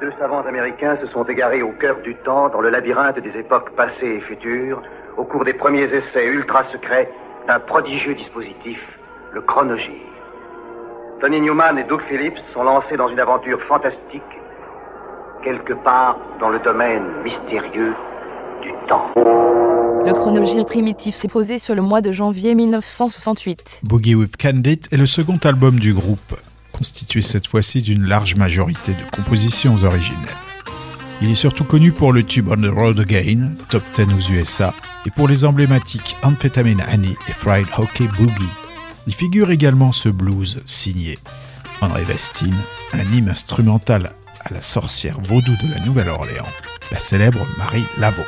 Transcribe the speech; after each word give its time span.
Deux 0.00 0.12
savants 0.18 0.40
américains 0.46 0.96
se 1.02 1.06
sont 1.08 1.24
égarés 1.24 1.60
au 1.60 1.72
cœur 1.72 2.00
du 2.02 2.14
temps, 2.24 2.48
dans 2.48 2.62
le 2.62 2.70
labyrinthe 2.70 3.18
des 3.18 3.38
époques 3.38 3.76
passées 3.76 4.16
et 4.16 4.20
futures, 4.20 4.80
au 5.18 5.24
cours 5.24 5.44
des 5.44 5.52
premiers 5.52 5.84
essais 5.84 6.24
ultra 6.24 6.64
secrets 6.72 7.10
d'un 7.46 7.60
prodigieux 7.60 8.14
dispositif, 8.14 8.78
le 9.34 9.42
chronogir. 9.42 10.00
Tony 11.20 11.42
Newman 11.42 11.76
et 11.76 11.84
Doug 11.84 12.00
Phillips 12.08 12.38
sont 12.54 12.62
lancés 12.62 12.96
dans 12.96 13.10
une 13.10 13.20
aventure 13.20 13.60
fantastique, 13.68 14.22
quelque 15.44 15.74
part 15.84 16.18
dans 16.40 16.48
le 16.48 16.60
domaine 16.60 17.04
mystérieux 17.22 17.92
du 18.62 18.72
temps. 18.88 19.10
Le 19.16 20.14
chronogir 20.14 20.64
primitif 20.64 21.14
s'est 21.14 21.28
posé 21.28 21.58
sur 21.58 21.74
le 21.74 21.82
mois 21.82 22.00
de 22.00 22.10
janvier 22.10 22.54
1968. 22.54 23.80
Boogie 23.82 24.14
with 24.14 24.38
Candid 24.38 24.86
est 24.90 24.96
le 24.96 25.04
second 25.04 25.38
album 25.44 25.78
du 25.78 25.92
groupe, 25.92 26.36
constitué 26.80 27.20
cette 27.20 27.46
fois-ci 27.46 27.82
d'une 27.82 28.06
large 28.06 28.36
majorité 28.36 28.92
de 28.92 29.10
compositions 29.14 29.76
originelles. 29.84 30.40
Il 31.20 31.30
est 31.30 31.34
surtout 31.34 31.64
connu 31.64 31.92
pour 31.92 32.10
le 32.10 32.24
tube 32.24 32.48
On 32.48 32.56
the 32.56 32.72
Road 32.74 32.98
Again, 32.98 33.50
top 33.68 33.82
10 33.96 34.14
aux 34.14 34.32
USA, 34.32 34.72
et 35.04 35.10
pour 35.10 35.28
les 35.28 35.44
emblématiques 35.44 36.16
Amphetamine 36.22 36.80
Annie 36.80 37.18
et 37.28 37.32
Fried 37.32 37.66
Hockey 37.76 38.08
Boogie. 38.16 38.56
Il 39.06 39.14
figure 39.14 39.50
également 39.50 39.92
ce 39.92 40.08
blues 40.08 40.62
signé 40.64 41.18
André 41.82 42.02
Vestine, 42.04 42.56
un 42.94 43.12
hymne 43.12 43.28
instrumental 43.28 44.14
à 44.42 44.54
la 44.54 44.62
sorcière 44.62 45.20
vaudou 45.20 45.52
de 45.62 45.74
la 45.74 45.84
Nouvelle-Orléans, 45.84 46.48
la 46.90 46.98
célèbre 46.98 47.46
Marie 47.58 47.84
Laveau. 47.98 48.24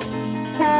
No. 0.00 0.73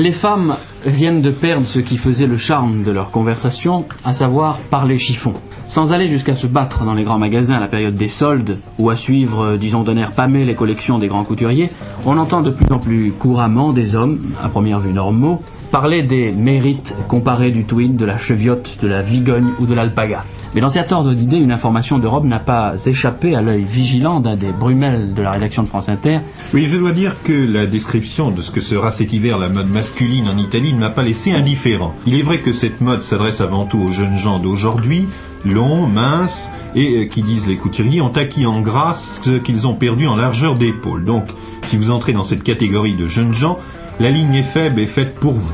Les 0.00 0.12
femmes 0.12 0.56
viennent 0.86 1.20
de 1.20 1.30
perdre 1.30 1.66
ce 1.66 1.78
qui 1.78 1.98
faisait 1.98 2.26
le 2.26 2.38
charme 2.38 2.84
de 2.84 2.90
leur 2.90 3.10
conversation, 3.10 3.84
à 4.02 4.14
savoir 4.14 4.56
parler 4.70 4.96
chiffon. 4.96 5.34
Sans 5.68 5.92
aller 5.92 6.06
jusqu'à 6.06 6.32
se 6.32 6.46
battre 6.46 6.86
dans 6.86 6.94
les 6.94 7.04
grands 7.04 7.18
magasins 7.18 7.56
à 7.56 7.60
la 7.60 7.68
période 7.68 7.92
des 7.92 8.08
soldes, 8.08 8.56
ou 8.78 8.88
à 8.88 8.96
suivre, 8.96 9.42
euh, 9.42 9.56
disons 9.58 9.82
d'un 9.82 9.98
air 9.98 10.12
pâmé, 10.12 10.42
les 10.44 10.54
collections 10.54 10.98
des 10.98 11.08
grands 11.08 11.24
couturiers, 11.24 11.68
on 12.06 12.16
entend 12.16 12.40
de 12.40 12.50
plus 12.50 12.72
en 12.72 12.78
plus 12.78 13.12
couramment 13.12 13.74
des 13.74 13.94
hommes, 13.94 14.32
à 14.42 14.48
première 14.48 14.80
vue 14.80 14.94
normaux, 14.94 15.42
parler 15.70 16.02
des 16.02 16.30
mérites 16.30 16.94
comparés 17.06 17.50
du 17.50 17.66
tweed, 17.66 17.96
de 17.96 18.06
la 18.06 18.16
cheviote, 18.16 18.78
de 18.80 18.88
la 18.88 19.02
vigogne 19.02 19.50
ou 19.60 19.66
de 19.66 19.74
l'alpaga. 19.74 20.24
Mais 20.54 20.60
dans 20.60 20.70
cet 20.70 20.90
ordre 20.90 21.14
d'idées, 21.14 21.36
une 21.36 21.52
information 21.52 21.98
de 21.98 22.08
robe 22.08 22.24
n'a 22.24 22.40
pas 22.40 22.74
échappé 22.84 23.36
à 23.36 23.40
l'œil 23.40 23.64
vigilant 23.64 24.20
d'un 24.20 24.36
des 24.36 24.52
brumels 24.52 25.14
de 25.14 25.22
la 25.22 25.30
rédaction 25.30 25.62
de 25.62 25.68
France 25.68 25.88
Inter. 25.88 26.18
Oui, 26.52 26.66
je 26.66 26.76
dois 26.76 26.90
dire 26.90 27.22
que 27.22 27.32
la 27.32 27.66
description 27.66 28.32
de 28.32 28.42
ce 28.42 28.50
que 28.50 28.60
sera 28.60 28.90
cet 28.90 29.12
hiver 29.12 29.38
la 29.38 29.48
mode 29.48 29.70
masculine 29.70 30.28
en 30.28 30.36
Italie 30.38 30.72
ne 30.72 30.80
m'a 30.80 30.90
pas 30.90 31.02
laissé 31.02 31.30
indifférent. 31.30 31.94
Il 32.04 32.18
est 32.18 32.24
vrai 32.24 32.40
que 32.40 32.52
cette 32.52 32.80
mode 32.80 33.02
s'adresse 33.02 33.40
avant 33.40 33.64
tout 33.64 33.78
aux 33.78 33.92
jeunes 33.92 34.18
gens 34.18 34.40
d'aujourd'hui, 34.40 35.06
longs, 35.44 35.86
minces, 35.86 36.50
et 36.74 36.96
euh, 36.96 37.04
qui 37.06 37.22
disent 37.22 37.46
les 37.46 37.56
couturiers 37.56 38.00
ont 38.00 38.12
acquis 38.16 38.46
en 38.46 38.60
grâce 38.60 39.20
ce 39.22 39.38
qu'ils 39.38 39.66
ont 39.66 39.74
perdu 39.74 40.08
en 40.08 40.16
largeur 40.16 40.54
d'épaule. 40.54 41.04
Donc, 41.04 41.26
si 41.64 41.76
vous 41.76 41.90
entrez 41.90 42.12
dans 42.12 42.24
cette 42.24 42.42
catégorie 42.42 42.94
de 42.94 43.06
jeunes 43.06 43.34
gens, 43.34 43.58
la 44.00 44.10
ligne 44.10 44.34
est 44.34 44.42
faible 44.52 44.80
et 44.80 44.86
faite 44.86 45.14
pour 45.20 45.34
vous. 45.34 45.52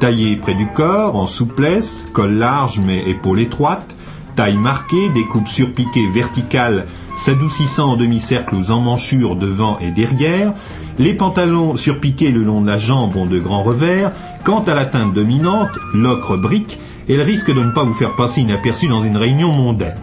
Taillé 0.00 0.36
près 0.36 0.54
du 0.54 0.66
corps, 0.68 1.16
en 1.16 1.26
souplesse, 1.26 2.04
col 2.14 2.32
large 2.32 2.80
mais 2.84 3.08
épaule 3.08 3.40
étroite, 3.40 3.86
taille 4.40 4.56
marquée, 4.56 5.10
des 5.10 5.26
coupes 5.26 5.48
surpiquées 5.48 6.08
verticales 6.14 6.86
s'adoucissant 7.18 7.90
en 7.90 7.96
demi-cercle 7.96 8.54
aux 8.54 8.70
emmanchures 8.70 9.36
devant 9.36 9.78
et 9.80 9.90
derrière, 9.90 10.54
les 10.98 11.12
pantalons 11.12 11.76
surpiqués 11.76 12.30
le 12.30 12.42
long 12.42 12.62
de 12.62 12.66
la 12.66 12.78
jambe 12.78 13.14
ont 13.16 13.26
de 13.26 13.38
grands 13.38 13.62
revers, 13.62 14.12
quant 14.42 14.60
à 14.60 14.72
la 14.72 14.86
teinte 14.86 15.12
dominante, 15.12 15.68
l'ocre 15.92 16.38
brique, 16.38 16.78
elle 17.06 17.20
risque 17.20 17.54
de 17.54 17.62
ne 17.62 17.70
pas 17.72 17.84
vous 17.84 17.92
faire 17.92 18.16
passer 18.16 18.40
inaperçue 18.40 18.88
dans 18.88 19.04
une 19.04 19.18
réunion 19.18 19.52
mondaine. 19.52 19.98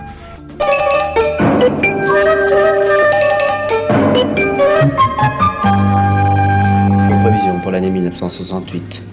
Prévision 7.24 7.60
pour 7.64 7.72
l'année 7.72 7.90
1968. 7.90 9.04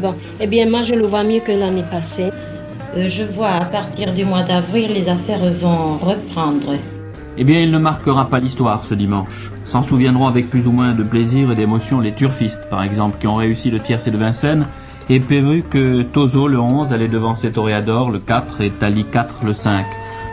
Bon, 0.00 0.14
eh 0.38 0.46
bien 0.46 0.70
moi 0.70 0.82
je 0.82 0.94
le 0.94 1.04
vois 1.04 1.24
mieux 1.24 1.40
que 1.40 1.50
l'année 1.50 1.84
passée. 1.90 2.30
Euh, 2.96 3.06
je 3.06 3.22
vois 3.22 3.50
à 3.50 3.64
partir 3.66 4.14
du 4.14 4.24
mois 4.24 4.42
d'avril, 4.42 4.92
les 4.92 5.08
affaires 5.08 5.52
vont 5.52 5.98
reprendre. 5.98 6.74
Eh 7.36 7.44
bien, 7.44 7.60
il 7.60 7.70
ne 7.70 7.78
marquera 7.78 8.28
pas 8.28 8.40
l'histoire 8.40 8.84
ce 8.86 8.94
dimanche. 8.94 9.52
S'en 9.64 9.82
souviendront 9.82 10.26
avec 10.26 10.48
plus 10.48 10.66
ou 10.66 10.72
moins 10.72 10.94
de 10.94 11.02
plaisir 11.02 11.52
et 11.52 11.54
d'émotion 11.54 12.00
les 12.00 12.12
turfistes, 12.12 12.68
par 12.70 12.82
exemple, 12.82 13.18
qui 13.20 13.26
ont 13.26 13.36
réussi 13.36 13.70
le 13.70 13.80
tiercé 13.80 14.10
de 14.10 14.18
Vincennes 14.18 14.66
et 15.10 15.20
prévu 15.20 15.62
que 15.62 16.02
Tozo 16.02 16.48
le 16.48 16.58
11 16.58 16.92
allait 16.92 17.08
devancer 17.08 17.50
Toréador 17.52 18.10
le 18.10 18.18
4 18.18 18.62
et 18.62 18.70
Tali 18.70 19.04
4 19.04 19.44
le 19.44 19.52
5. 19.52 19.86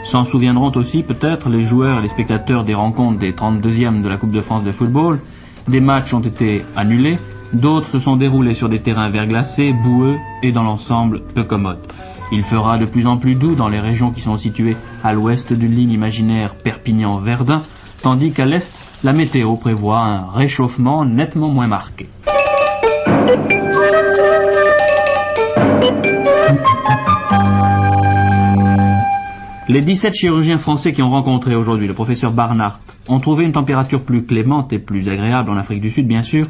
S'en 0.05 0.23
souviendront 0.23 0.71
aussi 0.75 1.03
peut-être 1.03 1.49
les 1.49 1.65
joueurs 1.65 1.99
et 1.99 2.01
les 2.01 2.09
spectateurs 2.09 2.63
des 2.63 2.73
rencontres 2.73 3.19
des 3.19 3.33
32e 3.33 4.01
de 4.01 4.07
la 4.07 4.17
Coupe 4.17 4.33
de 4.33 4.41
France 4.41 4.63
de 4.63 4.71
football. 4.71 5.19
Des 5.67 5.81
matchs 5.81 6.13
ont 6.13 6.21
été 6.21 6.63
annulés, 6.75 7.17
d'autres 7.53 7.89
se 7.89 7.99
sont 7.99 8.15
déroulés 8.15 8.53
sur 8.53 8.69
des 8.69 8.79
terrains 8.79 9.09
verglacés, 9.09 9.73
boueux 9.73 10.17
et 10.43 10.51
dans 10.51 10.63
l'ensemble 10.63 11.21
peu 11.33 11.43
commodes. 11.43 11.87
Il 12.31 12.43
fera 12.43 12.77
de 12.77 12.85
plus 12.85 13.05
en 13.05 13.17
plus 13.17 13.35
doux 13.35 13.55
dans 13.55 13.69
les 13.69 13.79
régions 13.79 14.11
qui 14.11 14.21
sont 14.21 14.37
situées 14.37 14.75
à 15.03 15.13
l'ouest 15.13 15.53
d'une 15.53 15.75
ligne 15.75 15.91
imaginaire 15.91 16.55
Perpignan-Verdun, 16.55 17.61
tandis 18.01 18.31
qu'à 18.31 18.45
l'est, 18.45 18.73
la 19.03 19.13
météo 19.13 19.55
prévoit 19.55 19.99
un 19.99 20.31
réchauffement 20.31 21.05
nettement 21.05 21.51
moins 21.51 21.67
marqué. 21.67 22.09
Les 29.67 29.81
17 29.81 30.13
chirurgiens 30.13 30.57
français 30.57 30.91
qui 30.91 31.01
ont 31.01 31.09
rencontré 31.09 31.55
aujourd'hui 31.55 31.87
le 31.87 31.93
professeur 31.93 32.31
Barnard 32.31 32.79
ont 33.07 33.19
trouvé 33.19 33.45
une 33.45 33.51
température 33.51 34.03
plus 34.03 34.23
clémente 34.23 34.71
et 34.73 34.79
plus 34.79 35.07
agréable 35.09 35.51
en 35.51 35.57
Afrique 35.57 35.81
du 35.81 35.91
Sud, 35.91 36.07
bien 36.07 36.21
sûr. 36.21 36.45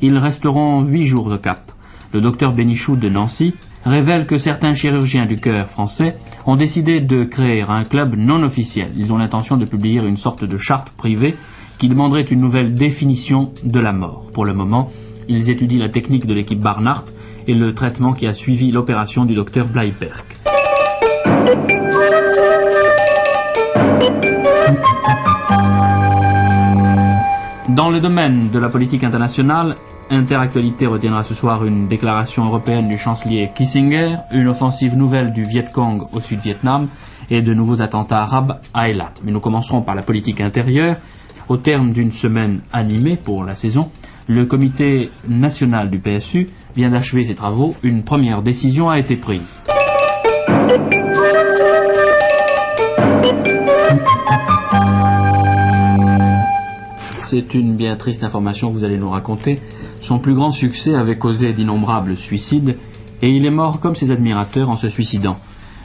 Ils 0.00 0.18
resteront 0.18 0.84
8 0.84 1.06
jours 1.06 1.30
de 1.30 1.36
cap. 1.36 1.72
Le 2.12 2.20
docteur 2.20 2.52
Benichou 2.52 2.96
de 2.96 3.08
Nancy 3.08 3.54
révèle 3.84 4.26
que 4.26 4.36
certains 4.36 4.74
chirurgiens 4.74 5.26
du 5.26 5.36
cœur 5.36 5.68
français 5.68 6.16
ont 6.46 6.56
décidé 6.56 7.00
de 7.00 7.24
créer 7.24 7.62
un 7.62 7.84
club 7.84 8.14
non 8.16 8.42
officiel. 8.42 8.92
Ils 8.96 9.12
ont 9.12 9.18
l'intention 9.18 9.56
de 9.56 9.64
publier 9.64 10.00
une 10.00 10.16
sorte 10.16 10.44
de 10.44 10.58
charte 10.58 10.90
privée 10.90 11.34
qui 11.78 11.88
demanderait 11.88 12.22
une 12.22 12.40
nouvelle 12.40 12.74
définition 12.74 13.50
de 13.64 13.80
la 13.80 13.92
mort. 13.92 14.26
Pour 14.32 14.44
le 14.44 14.54
moment, 14.54 14.90
ils 15.28 15.50
étudient 15.50 15.78
la 15.78 15.88
technique 15.88 16.26
de 16.26 16.34
l'équipe 16.34 16.60
Barnard 16.60 17.04
et 17.46 17.54
le 17.54 17.74
traitement 17.74 18.12
qui 18.12 18.26
a 18.26 18.34
suivi 18.34 18.70
l'opération 18.70 19.24
du 19.24 19.34
docteur 19.34 19.66
Bleiberg. 19.66 20.24
Dans 27.68 27.90
le 27.90 28.00
domaine 28.00 28.50
de 28.50 28.58
la 28.58 28.68
politique 28.68 29.02
internationale, 29.02 29.74
Interactualité 30.10 30.86
retiendra 30.86 31.24
ce 31.24 31.34
soir 31.34 31.64
une 31.64 31.88
déclaration 31.88 32.44
européenne 32.44 32.88
du 32.88 32.98
chancelier 32.98 33.50
Kissinger, 33.54 34.16
une 34.32 34.48
offensive 34.48 34.96
nouvelle 34.96 35.32
du 35.32 35.42
Viet 35.42 35.70
Cong 35.72 36.02
au 36.12 36.20
sud-Vietnam 36.20 36.88
et 37.30 37.42
de 37.42 37.54
nouveaux 37.54 37.80
attentats 37.80 38.20
arabes 38.20 38.60
à 38.74 38.88
Eilat. 38.88 39.12
Mais 39.24 39.32
nous 39.32 39.40
commencerons 39.40 39.82
par 39.82 39.94
la 39.94 40.02
politique 40.02 40.40
intérieure. 40.40 40.96
Au 41.48 41.56
terme 41.56 41.92
d'une 41.92 42.12
semaine 42.12 42.60
animée 42.72 43.16
pour 43.16 43.44
la 43.44 43.54
saison, 43.54 43.90
le 44.26 44.46
comité 44.46 45.10
national 45.28 45.90
du 45.90 45.98
PSU 45.98 46.48
vient 46.76 46.90
d'achever 46.90 47.24
ses 47.24 47.34
travaux. 47.34 47.74
Une 47.82 48.04
première 48.04 48.42
décision 48.42 48.88
a 48.88 48.98
été 48.98 49.16
prise. 49.16 49.60
C'est 57.26 57.54
une 57.54 57.76
bien 57.76 57.96
triste 57.96 58.22
information 58.22 58.70
que 58.70 58.78
vous 58.78 58.84
allez 58.84 58.98
nous 58.98 59.08
raconter. 59.08 59.60
Son 60.02 60.18
plus 60.18 60.34
grand 60.34 60.50
succès 60.50 60.94
avait 60.94 61.18
causé 61.18 61.52
d'innombrables 61.52 62.16
suicides 62.16 62.76
et 63.22 63.30
il 63.30 63.46
est 63.46 63.50
mort 63.50 63.80
comme 63.80 63.96
ses 63.96 64.10
admirateurs 64.10 64.68
en 64.68 64.76
se 64.76 64.90
suicidant. 64.90 65.38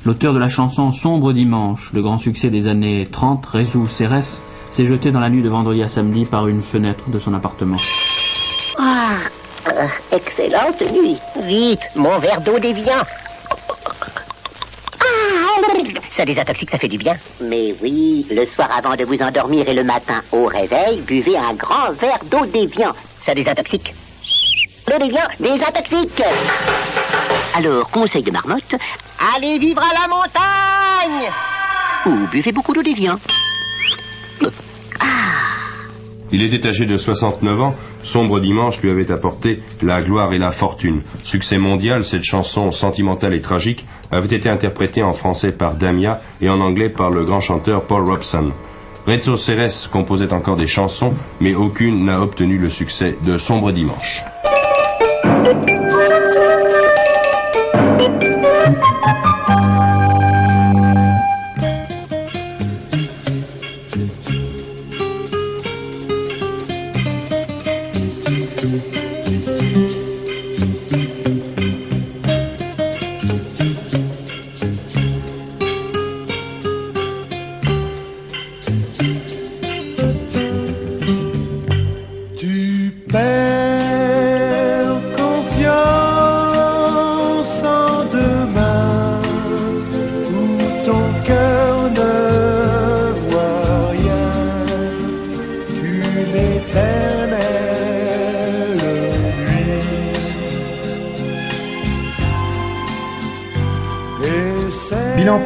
L'auteur 0.06 0.34
de 0.34 0.40
la 0.40 0.48
chanson 0.48 0.92
Sombre 0.92 1.34
Dimanche, 1.34 1.92
le 1.94 2.02
grand 2.02 2.18
succès 2.18 2.50
des 2.50 2.68
années 2.68 3.06
30, 3.06 3.46
Rézou 3.46 3.86
Cérès, 3.86 4.42
s'est 4.72 4.86
jeté 4.86 5.12
dans 5.12 5.20
la 5.20 5.30
nuit 5.30 5.44
de 5.44 5.50
vendredi 5.50 5.82
à 5.82 5.90
samedi 5.90 6.24
par 6.30 6.48
une 6.48 6.62
fenêtre 6.62 7.10
de 7.10 7.20
son 7.20 7.34
appartement. 7.34 7.78
Ah, 8.78 9.18
euh, 9.68 10.16
excellente 10.16 10.82
nuit. 10.94 11.18
Vite, 11.42 11.82
mon 11.96 12.18
verre 12.20 12.42
d'eau 12.42 12.60
déviant. 12.60 13.04
Ah, 16.20 16.24
ça 16.24 16.26
désintoxique, 16.26 16.70
ça 16.70 16.78
fait 16.78 16.90
du 16.90 16.98
bien. 16.98 17.14
Mais 17.42 17.74
oui, 17.82 18.26
le 18.30 18.46
soir 18.46 18.70
avant 18.76 18.94
de 18.94 19.06
vous 19.06 19.22
endormir 19.22 19.70
et 19.70 19.74
le 19.74 19.86
matin 19.86 20.22
au 20.34 20.48
réveil, 20.48 21.00
buvez 21.08 21.38
un 21.38 21.54
grand 21.54 21.94
verre 21.94 22.20
d'eau 22.30 22.46
déviant. 22.46 22.92
Ça 23.22 23.34
désintoxique. 23.34 23.94
L'eau 24.90 24.98
déviant 24.98 25.30
désintoxique. 25.40 26.22
Alors, 27.56 27.90
conseil 27.92 28.22
de 28.22 28.32
marmotte, 28.32 28.76
allez 29.34 29.60
vivre 29.60 29.82
à 29.82 29.94
la 29.94 30.08
montagne 30.10 31.32
Ou 32.06 32.28
buvez 32.28 32.52
beaucoup 32.52 32.74
d'eau 32.74 32.84
déviant. 32.84 33.18
Il 36.34 36.44
était 36.44 36.68
âgé 36.68 36.86
de 36.86 36.98
69 36.98 37.62
ans. 37.62 37.76
Sombre 38.04 38.42
Dimanche 38.42 38.82
lui 38.82 38.92
avait 38.92 39.12
apporté 39.12 39.62
la 39.82 40.02
gloire 40.02 40.34
et 40.34 40.38
la 40.38 40.52
fortune. 40.52 41.02
Succès 41.24 41.58
mondial, 41.58 42.04
cette 42.04 42.24
chanson 42.24 42.72
sentimentale 42.72 43.34
et 43.36 43.42
tragique 43.42 43.86
avait 44.12 44.36
été 44.36 44.50
interprétée 44.50 45.04
en 45.04 45.14
français 45.14 45.52
par 45.52 45.76
Damia 45.76 46.22
et 46.42 46.50
en 46.50 46.62
anglais 46.62 46.90
par 46.90 47.10
le 47.10 47.24
grand 47.24 47.40
chanteur 47.40 47.84
Paul 47.86 48.04
Robson. 48.08 48.52
Rezzo 49.08 49.38
Ceres 49.38 49.90
composait 49.92 50.32
encore 50.32 50.58
des 50.58 50.68
chansons, 50.68 51.14
mais 51.40 51.56
aucune 51.56 52.06
n'a 52.06 52.22
obtenu 52.22 52.58
le 52.58 52.70
succès 52.70 53.16
de 53.24 53.38
Sombre 53.38 53.72
Dimanche. 53.72 54.24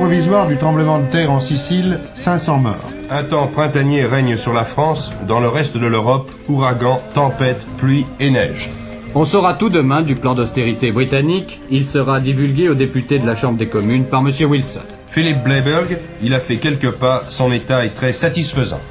Provisoire 0.03 0.47
du 0.47 0.57
tremblement 0.57 0.99
de 0.99 1.05
terre 1.05 1.31
en 1.31 1.39
Sicile, 1.39 1.97
500 2.15 2.57
morts. 2.57 2.89
Un 3.09 3.23
temps 3.23 3.47
printanier 3.47 4.03
règne 4.03 4.35
sur 4.35 4.51
la 4.51 4.65
France, 4.65 5.13
dans 5.29 5.39
le 5.39 5.47
reste 5.47 5.77
de 5.77 5.87
l'Europe, 5.87 6.29
ouragan, 6.49 6.99
tempête, 7.15 7.61
pluie 7.77 8.05
et 8.19 8.29
neige. 8.29 8.69
On 9.15 9.23
saura 9.23 9.53
tout 9.53 9.69
demain 9.69 10.01
du 10.01 10.15
plan 10.15 10.35
d'austérité 10.35 10.91
britannique. 10.91 11.61
Il 11.71 11.87
sera 11.87 12.19
divulgué 12.19 12.67
aux 12.67 12.73
députés 12.73 13.17
de 13.17 13.25
la 13.25 13.37
Chambre 13.37 13.57
des 13.57 13.69
communes 13.69 14.03
par 14.03 14.19
M. 14.19 14.33
Wilson. 14.45 14.81
Philippe 15.11 15.41
Bleiberg, 15.41 15.97
il 16.21 16.33
a 16.33 16.41
fait 16.41 16.57
quelques 16.57 16.91
pas, 16.91 17.23
son 17.29 17.53
état 17.53 17.85
est 17.85 17.95
très 17.95 18.11
satisfaisant. 18.11 18.81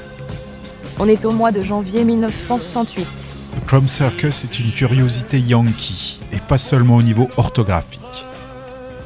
On 0.98 1.06
est 1.08 1.26
au 1.26 1.32
mois 1.32 1.52
de 1.52 1.60
janvier 1.60 2.04
1968. 2.04 3.06
Le 3.54 3.66
Chrome 3.66 3.86
Circus 3.86 4.44
est 4.44 4.58
une 4.58 4.70
curiosité 4.70 5.38
yankee, 5.38 6.20
et 6.32 6.38
pas 6.48 6.56
seulement 6.56 6.96
au 6.96 7.02
niveau 7.02 7.28
orthographique. 7.36 8.00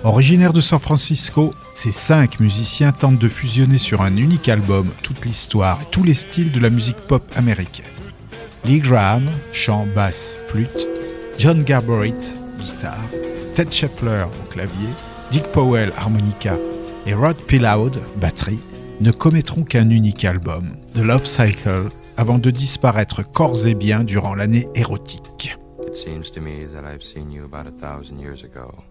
Originaire 0.05 0.53
de 0.53 0.61
San 0.61 0.79
Francisco, 0.79 1.53
ces 1.77 1.93
cinq 1.93 2.41
musiciens 2.41 2.91
tentent 2.91 3.19
de 3.19 3.29
fusionner 3.29 3.77
sur 3.77 4.01
un 4.01 4.17
unique 4.17 4.49
album 4.49 4.89
toute 5.03 5.27
l'histoire 5.27 5.79
et 5.83 5.91
tous 5.91 6.03
les 6.03 6.15
styles 6.15 6.51
de 6.51 6.59
la 6.59 6.71
musique 6.71 6.97
pop 6.97 7.23
américaine. 7.37 7.85
Lee 8.65 8.79
Graham, 8.79 9.31
chant, 9.53 9.87
basse, 9.95 10.39
flûte, 10.47 10.89
John 11.37 11.63
Garborith, 11.65 12.35
guitare, 12.59 12.99
Ted 13.55 13.71
Scheffler 13.71 14.25
clavier, 14.49 14.89
Dick 15.31 15.43
Powell, 15.53 15.93
harmonica 15.99 16.57
et 17.05 17.13
Rod 17.13 17.37
Pillaud, 17.37 17.93
batterie, 18.17 18.63
ne 19.03 19.11
commettront 19.11 19.63
qu'un 19.63 19.91
unique 19.91 20.25
album, 20.25 20.77
The 20.95 21.01
Love 21.01 21.27
Cycle, 21.27 21.89
avant 22.17 22.39
de 22.39 22.51
disparaître 22.51 23.23
corps 23.23 23.67
et 23.67 23.75
bien 23.75 24.03
durant 24.03 24.35
l'année 24.35 24.67
érotique. 24.75 25.59
It 25.87 25.95
seems 25.95 26.33
to 26.33 26.41
me 26.41 26.67
that 26.73 26.91
I've 26.91 27.03
seen 27.03 27.31
you 27.31 27.45
about 27.45 27.69
a 27.69 27.71
thousand 27.71 28.19
years 28.19 28.45
ago. 28.45 28.86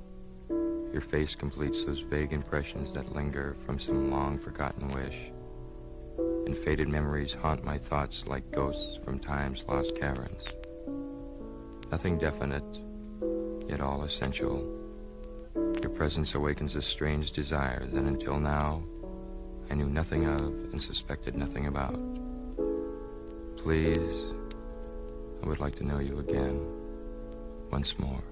Your 0.95 1.01
face 1.01 1.35
completes 1.35 1.83
those 1.83 1.99
vague 1.99 2.31
impressions 2.31 2.93
that 2.93 3.13
linger 3.13 3.57
from 3.65 3.77
some 3.79 4.11
long 4.11 4.39
forgotten 4.39 4.87
wish. 4.93 5.29
And 6.45 6.57
faded 6.57 6.87
memories 6.87 7.33
haunt 7.33 7.65
my 7.65 7.77
thoughts 7.77 8.27
like 8.27 8.49
ghosts 8.53 8.95
from 9.03 9.19
time's 9.19 9.65
lost 9.67 9.93
caverns. 9.97 10.41
Nothing 11.91 12.17
definite, 12.17 12.79
yet 13.67 13.81
all 13.81 14.03
essential. 14.03 14.63
Your 15.81 15.89
presence 15.89 16.33
awakens 16.33 16.77
a 16.77 16.81
strange 16.81 17.33
desire 17.33 17.85
that 17.87 18.05
until 18.05 18.39
now 18.39 18.81
I 19.69 19.73
knew 19.73 19.89
nothing 19.89 20.25
of 20.27 20.39
and 20.71 20.81
suspected 20.81 21.35
nothing 21.35 21.67
about. 21.67 21.99
Please, 23.57 24.33
I 25.43 25.47
would 25.47 25.59
like 25.59 25.75
to 25.75 25.83
know 25.83 25.99
you 25.99 26.19
again, 26.19 26.65
once 27.69 27.99
more. 27.99 28.23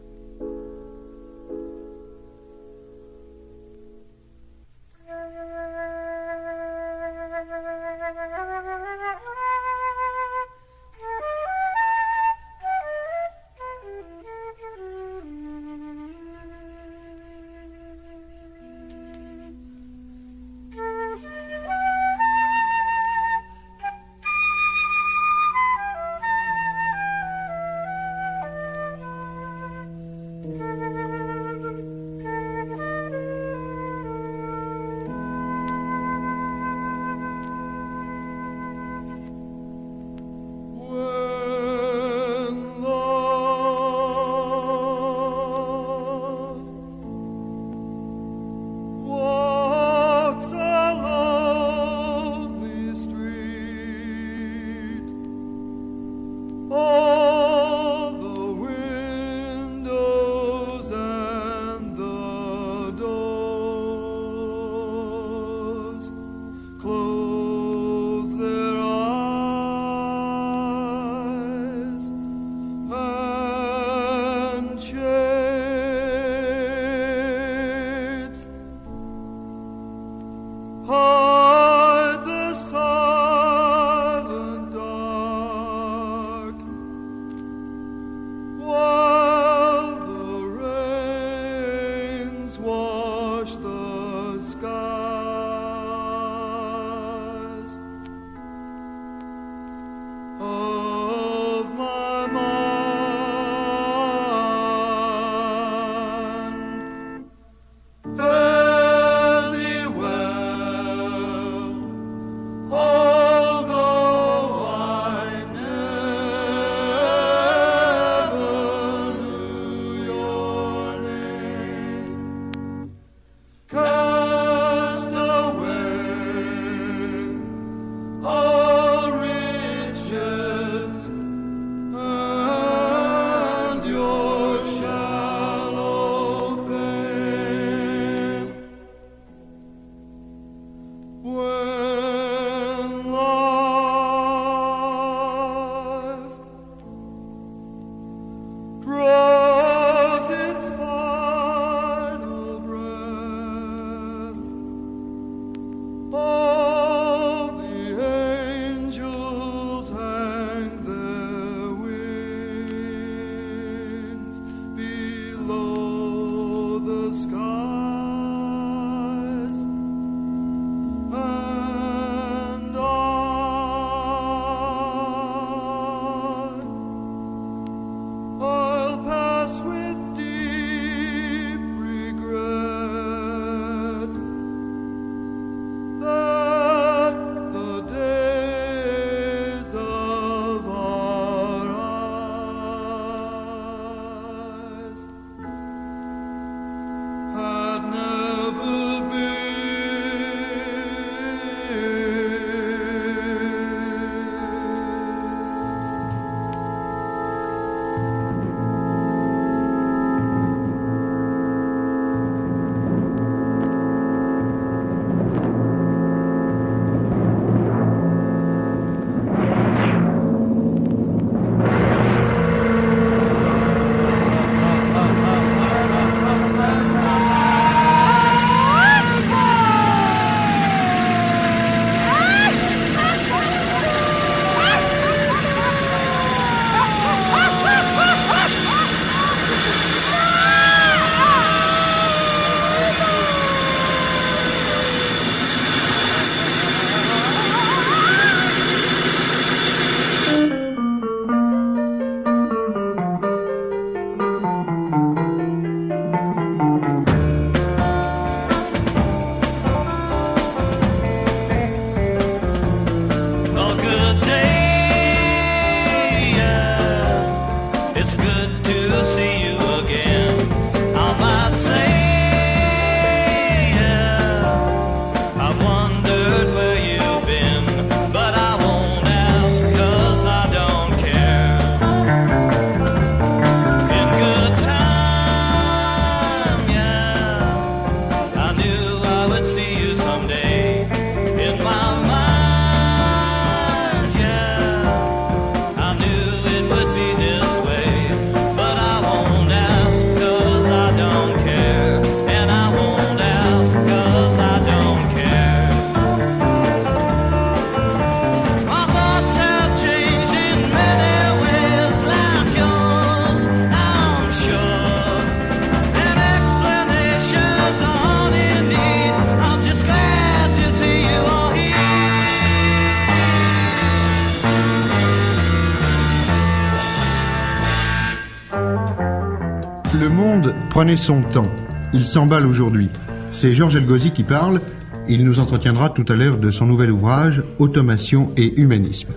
Son 330.98 331.22
temps. 331.22 331.52
Il 331.94 332.06
s'emballe 332.06 332.46
aujourd'hui. 332.46 332.90
C'est 333.32 333.54
Georges 333.54 333.76
Elgozi 333.76 334.12
qui 334.12 334.24
parle. 334.24 334.62
Il 335.08 335.26
nous 335.26 335.40
entretiendra 335.40 335.90
tout 335.90 336.06
à 336.08 336.16
l'heure 336.16 336.38
de 336.38 336.52
son 336.52 336.66
nouvel 336.66 336.92
ouvrage 336.92 337.44
Automation 337.60 338.32
et 338.38 338.60
humanisme. 338.60 339.14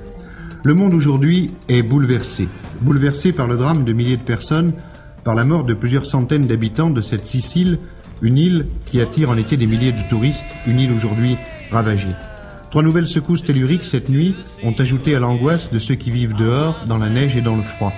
Le 0.65 0.75
monde 0.75 0.95
aujourd'hui 0.95 1.51
est 1.69 1.83
bouleversé. 1.83 2.49
Bouleversé 2.81 3.33
par 3.33 3.47
le 3.47 3.57
drame 3.57 3.85
de 3.85 3.93
milliers 3.93 4.17
de 4.17 4.23
personnes, 4.23 4.73
par 5.25 5.35
la 5.35 5.45
mort 5.45 5.65
de 5.65 5.75
plusieurs 5.75 6.07
centaines 6.07 6.47
d'habitants 6.47 6.91
de 6.91 7.03
cette 7.03 7.27
Sicile, 7.27 7.79
une 8.23 8.39
île 8.39 8.67
qui 8.85 9.01
attire 9.01 9.31
en 9.31 9.37
été 9.37 9.57
des 9.57 9.67
milliers 9.67 9.93
de 9.93 10.09
touristes, 10.09 10.45
une 10.67 10.81
île 10.81 10.93
aujourd'hui 10.93 11.37
ravagée. 11.71 12.09
Trois 12.71 12.83
nouvelles 12.83 13.09
secousses 13.09 13.45
telluriques 13.45 13.85
cette 13.85 14.09
nuit 14.09 14.35
ont 14.62 14.75
ajouté 14.79 15.15
à 15.15 15.21
l'angoisse 15.21 15.71
de 15.71 15.79
ceux 15.79 15.95
qui 15.95 16.11
vivent 16.11 16.35
dehors, 16.35 16.85
dans 16.89 16.99
la 16.99 17.09
neige 17.09 17.37
et 17.37 17.43
dans 17.43 17.57
le 17.57 17.62
froid. 17.62 17.93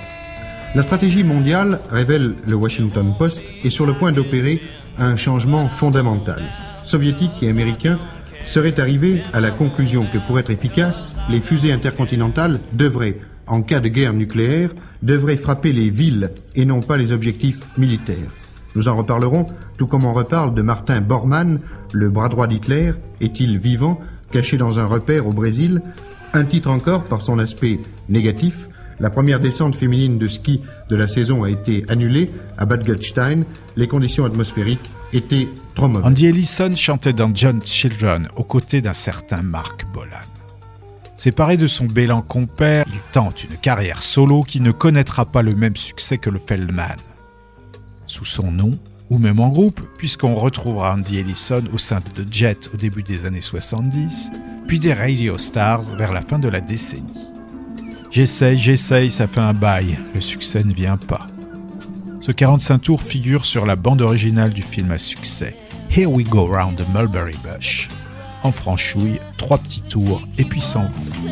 La 0.74 0.82
stratégie 0.82 1.24
mondiale, 1.24 1.80
révèle 1.90 2.34
le 2.46 2.54
Washington 2.54 3.14
Post, 3.18 3.42
est 3.64 3.70
sur 3.70 3.86
le 3.86 3.94
point 3.94 4.12
d'opérer 4.12 4.60
un 4.98 5.16
changement 5.16 5.66
fondamental. 5.66 6.42
Soviétiques 6.84 7.42
et 7.42 7.48
américains 7.48 7.98
seraient 8.44 8.78
arrivés 8.78 9.22
à 9.32 9.40
la 9.40 9.50
conclusion 9.50 10.04
que 10.04 10.18
pour 10.18 10.38
être 10.38 10.50
efficaces, 10.50 11.16
les 11.30 11.40
fusées 11.40 11.72
intercontinentales 11.72 12.60
devraient, 12.74 13.18
en 13.46 13.62
cas 13.62 13.80
de 13.80 13.88
guerre 13.88 14.12
nucléaire, 14.12 14.70
devraient 15.02 15.38
frapper 15.38 15.72
les 15.72 15.88
villes 15.88 16.32
et 16.54 16.66
non 16.66 16.80
pas 16.80 16.98
les 16.98 17.12
objectifs 17.12 17.66
militaires. 17.78 18.30
Nous 18.74 18.88
en 18.88 18.96
reparlerons, 18.96 19.46
tout 19.78 19.86
comme 19.86 20.04
on 20.04 20.12
reparle 20.12 20.54
de 20.54 20.62
Martin 20.62 21.00
Bormann, 21.00 21.60
le 21.92 22.10
bras 22.10 22.28
droit 22.28 22.46
d'Hitler, 22.46 22.92
est-il 23.22 23.58
vivant, 23.58 24.00
caché 24.32 24.58
dans 24.58 24.78
un 24.78 24.84
repère 24.84 25.26
au 25.26 25.32
Brésil 25.32 25.80
Un 26.34 26.44
titre 26.44 26.70
encore 26.70 27.04
par 27.04 27.22
son 27.22 27.38
aspect 27.38 27.80
négatif, 28.10 28.54
la 29.00 29.10
première 29.10 29.40
descente 29.40 29.76
féminine 29.76 30.18
de 30.18 30.26
ski 30.26 30.60
de 30.88 30.96
la 30.96 31.08
saison 31.08 31.44
a 31.44 31.50
été 31.50 31.84
annulée 31.88 32.30
à 32.56 32.66
Bad. 32.66 32.86
Les 33.76 33.86
conditions 33.86 34.24
atmosphériques 34.24 34.90
étaient 35.12 35.48
trop 35.74 35.88
mauvaises. 35.88 36.06
Andy 36.06 36.26
Ellison 36.26 36.74
chantait 36.74 37.12
dans 37.12 37.34
John 37.34 37.60
Children 37.64 38.28
aux 38.36 38.44
côtés 38.44 38.80
d'un 38.80 38.92
certain 38.92 39.42
Mark 39.42 39.86
Bolan. 39.92 40.16
Séparé 41.16 41.56
de 41.56 41.66
son 41.66 41.86
bélan 41.86 42.22
compère, 42.22 42.84
il 42.92 43.00
tente 43.12 43.44
une 43.44 43.56
carrière 43.56 44.02
solo 44.02 44.42
qui 44.42 44.60
ne 44.60 44.70
connaîtra 44.70 45.26
pas 45.26 45.42
le 45.42 45.54
même 45.54 45.74
succès 45.74 46.18
que 46.18 46.30
le 46.30 46.38
Feldman. 46.38 46.96
Sous 48.06 48.24
son 48.24 48.52
nom, 48.52 48.70
ou 49.10 49.18
même 49.18 49.40
en 49.40 49.48
groupe, 49.48 49.80
puisqu'on 49.96 50.34
retrouvera 50.34 50.94
Andy 50.94 51.18
Ellison 51.18 51.64
au 51.72 51.78
sein 51.78 51.98
de 51.98 52.22
The 52.22 52.32
Jet 52.32 52.70
au 52.72 52.76
début 52.76 53.02
des 53.02 53.26
années 53.26 53.40
70, 53.40 54.30
puis 54.66 54.78
des 54.78 54.92
Radio 54.92 55.38
Stars 55.38 55.96
vers 55.96 56.12
la 56.12 56.20
fin 56.20 56.38
de 56.38 56.48
la 56.48 56.60
décennie. 56.60 57.27
J'essaye, 58.10 58.58
j'essaye, 58.58 59.10
ça 59.10 59.26
fait 59.26 59.40
un 59.40 59.52
bail, 59.52 59.98
le 60.14 60.20
succès 60.20 60.64
ne 60.64 60.72
vient 60.72 60.96
pas. 60.96 61.26
Ce 62.20 62.32
45 62.32 62.78
tours 62.78 63.02
figure 63.02 63.44
sur 63.44 63.66
la 63.66 63.76
bande 63.76 64.00
originale 64.00 64.52
du 64.52 64.62
film 64.62 64.90
à 64.90 64.98
succès, 64.98 65.54
Here 65.94 66.10
We 66.10 66.26
Go 66.26 66.46
Round 66.46 66.76
the 66.76 66.88
Mulberry 66.92 67.36
Bush. 67.44 67.88
En 68.42 68.52
franchouille, 68.52 69.20
trois 69.36 69.58
petits 69.58 69.82
tours 69.82 70.22
et 70.38 70.44
puis 70.44 70.60
sans 70.60 70.88
vous. 70.94 71.28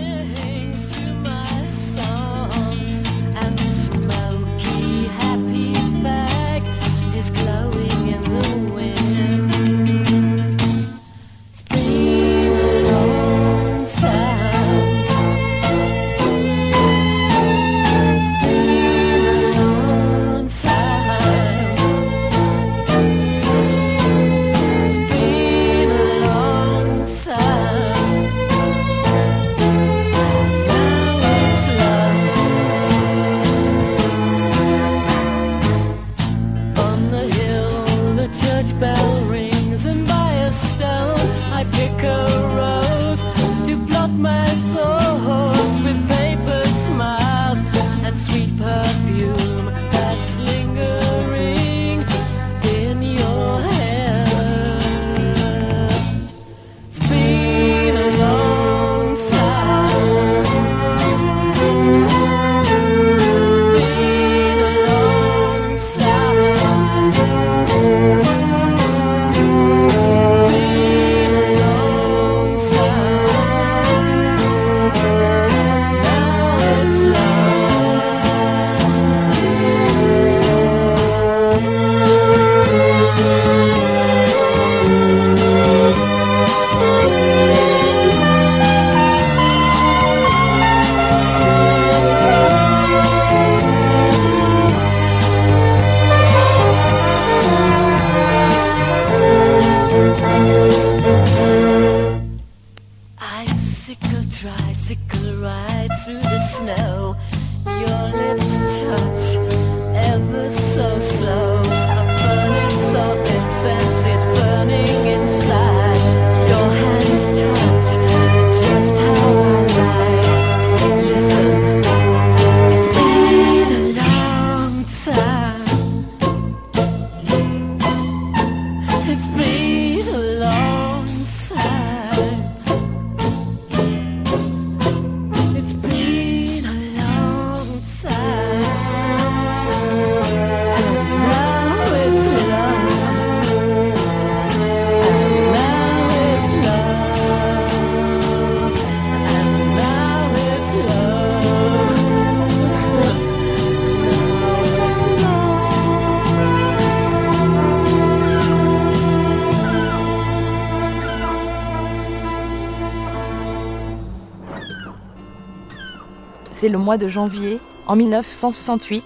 Mois 166.87 166.99
de 166.99 167.09
janvier, 167.09 167.59
en 167.89 167.97
1968. 167.97 169.03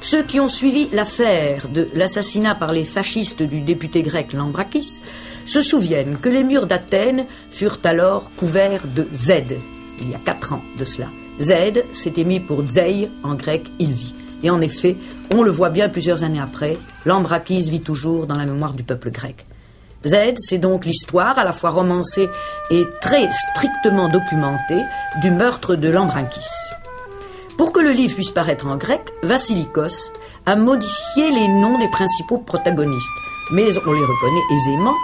Ceux 0.00 0.22
qui 0.22 0.38
ont 0.38 0.46
suivi 0.46 0.88
l'affaire 0.92 1.66
de 1.66 1.88
l'assassinat 1.92 2.54
par 2.54 2.72
les 2.72 2.84
fascistes 2.84 3.42
du 3.42 3.62
député 3.62 4.02
grec 4.02 4.32
Lambrakis 4.32 5.02
se 5.44 5.60
souviennent 5.60 6.18
que 6.18 6.28
les 6.28 6.44
murs 6.44 6.68
d'Athènes 6.68 7.26
furent 7.50 7.80
alors 7.82 8.30
couverts 8.36 8.86
de 8.86 9.08
Z, 9.12 9.42
il 10.00 10.10
y 10.10 10.14
a 10.14 10.18
quatre 10.24 10.52
ans 10.52 10.62
de 10.78 10.84
cela. 10.84 11.08
Z 11.40 11.82
s'était 11.92 12.22
mis 12.22 12.38
pour 12.38 12.62
Zei, 12.66 13.10
en 13.24 13.34
grec, 13.34 13.66
il 13.80 13.90
vit. 13.90 14.14
Et 14.44 14.50
en 14.50 14.60
effet, 14.60 14.96
on 15.34 15.42
le 15.42 15.50
voit 15.50 15.70
bien 15.70 15.88
plusieurs 15.88 16.22
années 16.22 16.40
après, 16.40 16.78
Lambrakis 17.06 17.70
vit 17.70 17.82
toujours 17.82 18.28
dans 18.28 18.38
la 18.38 18.46
mémoire 18.46 18.74
du 18.74 18.84
peuple 18.84 19.10
grec. 19.10 19.46
Z, 20.06 20.14
c'est 20.36 20.58
donc 20.58 20.86
l'histoire, 20.86 21.40
à 21.40 21.44
la 21.44 21.52
fois 21.52 21.70
romancée 21.70 22.28
et 22.70 22.84
très 23.00 23.28
strictement 23.32 24.08
documentée, 24.08 24.84
du 25.20 25.32
meurtre 25.32 25.74
de 25.74 25.88
Lambrakis. 25.88 26.70
Pour 27.60 27.72
que 27.72 27.80
le 27.80 27.90
livre 27.90 28.14
puisse 28.14 28.30
paraître 28.30 28.66
en 28.66 28.78
grec, 28.78 29.02
Vassilikos 29.22 30.12
a 30.46 30.56
modifié 30.56 31.30
les 31.30 31.46
noms 31.46 31.78
des 31.78 31.88
principaux 31.88 32.38
protagonistes, 32.38 33.06
mais 33.52 33.66
on 33.86 33.92
les 33.92 34.00
reconnaît 34.00 34.54
aisément 34.54 34.94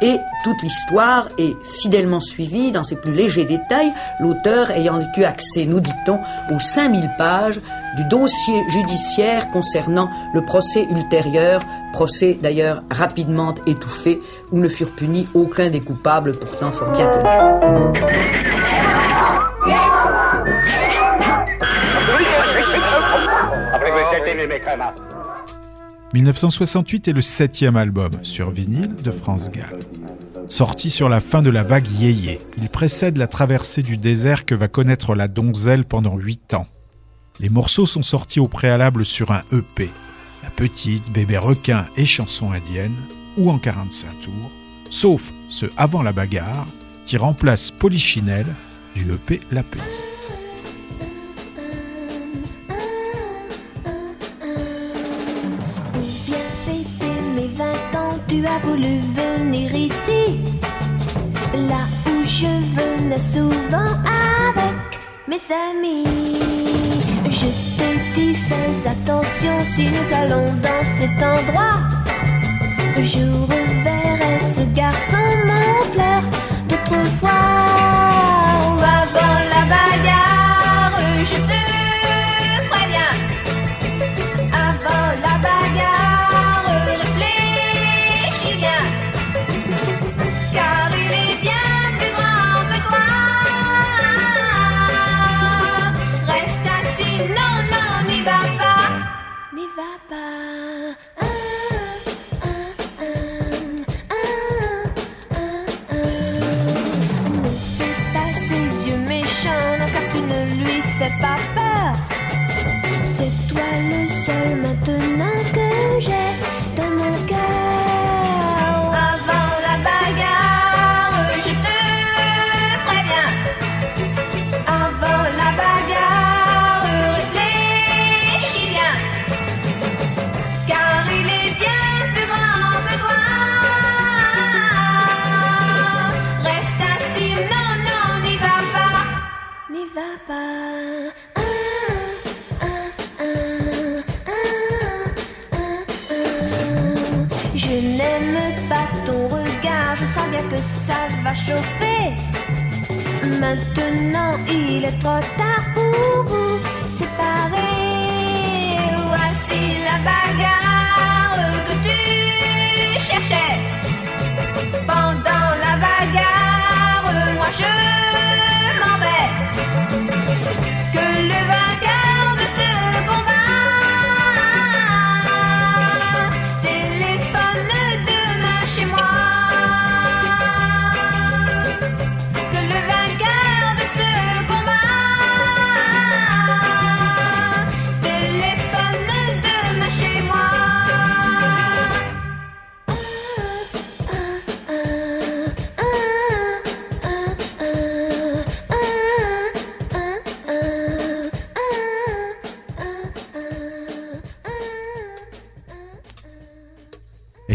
et 0.00 0.18
toute 0.44 0.62
l'histoire 0.62 1.26
est 1.38 1.56
fidèlement 1.64 2.20
suivie 2.20 2.70
dans 2.70 2.84
ses 2.84 2.94
plus 2.94 3.12
légers 3.12 3.44
détails, 3.44 3.92
l'auteur 4.20 4.70
ayant 4.70 5.00
eu 5.16 5.24
accès, 5.24 5.64
nous 5.64 5.80
dit-on, 5.80 6.20
aux 6.54 6.60
5000 6.60 7.10
pages 7.18 7.60
du 7.96 8.04
dossier 8.04 8.62
judiciaire 8.68 9.50
concernant 9.50 10.08
le 10.34 10.44
procès 10.44 10.86
ultérieur, 10.92 11.62
procès 11.92 12.38
d'ailleurs 12.40 12.82
rapidement 12.92 13.56
étouffé, 13.66 14.20
où 14.52 14.60
ne 14.60 14.68
furent 14.68 14.94
punis 14.94 15.26
aucun 15.34 15.68
des 15.68 15.80
coupables 15.80 16.30
pourtant 16.38 16.70
fort 16.70 16.92
bien 16.92 17.10
connus. 17.10 18.73
1968 26.12 27.08
est 27.08 27.12
le 27.12 27.20
septième 27.20 27.76
album 27.76 28.12
sur 28.22 28.50
vinyle 28.50 28.94
de 28.94 29.10
France 29.10 29.50
Gall. 29.50 29.78
Sorti 30.48 30.90
sur 30.90 31.08
la 31.08 31.20
fin 31.20 31.42
de 31.42 31.50
la 31.50 31.62
vague 31.62 31.88
Yéyé, 31.98 32.38
il 32.58 32.68
précède 32.68 33.16
la 33.16 33.26
traversée 33.26 33.82
du 33.82 33.96
désert 33.96 34.44
que 34.44 34.54
va 34.54 34.68
connaître 34.68 35.14
la 35.14 35.28
donzelle 35.28 35.84
pendant 35.84 36.16
huit 36.16 36.54
ans. 36.54 36.66
Les 37.40 37.48
morceaux 37.48 37.86
sont 37.86 38.02
sortis 38.02 38.38
au 38.38 38.46
préalable 38.46 39.04
sur 39.04 39.32
un 39.32 39.42
EP, 39.50 39.90
La 40.42 40.50
Petite, 40.50 41.10
Bébé 41.12 41.38
Requin 41.38 41.86
et 41.96 42.04
Chanson 42.04 42.52
indienne, 42.52 42.94
ou 43.36 43.50
en 43.50 43.58
45 43.58 44.20
tours, 44.20 44.50
sauf 44.90 45.32
ce 45.48 45.66
Avant 45.76 46.02
la 46.02 46.12
bagarre, 46.12 46.66
qui 47.06 47.16
remplace 47.16 47.70
Polichinelle 47.70 48.46
du 48.94 49.10
EP 49.12 49.40
La 49.50 49.62
Petite. 49.62 50.43
Tu 58.34 58.44
as 58.46 58.58
voulu 58.66 59.00
venir 59.14 59.74
ici, 59.74 60.40
là 61.52 61.82
où 62.06 62.24
je 62.26 62.52
venais 62.76 63.24
souvent 63.34 63.92
avec 64.58 64.98
mes 65.28 65.44
amis. 65.70 66.04
Je 67.28 67.46
te 67.78 67.88
dis, 68.14 68.34
fais 68.34 68.88
attention 68.88 69.56
si 69.74 69.84
nous 69.84 70.16
allons 70.20 70.46
dans 70.66 70.84
cet 70.98 71.16
endroit. 71.22 71.78
Je 72.96 73.24
reverrai 73.52 74.40
ce 74.40 74.62
garçon, 74.74 75.26
mon 75.46 75.92
fleur, 75.92 76.22
d'autrefois. 76.68 77.53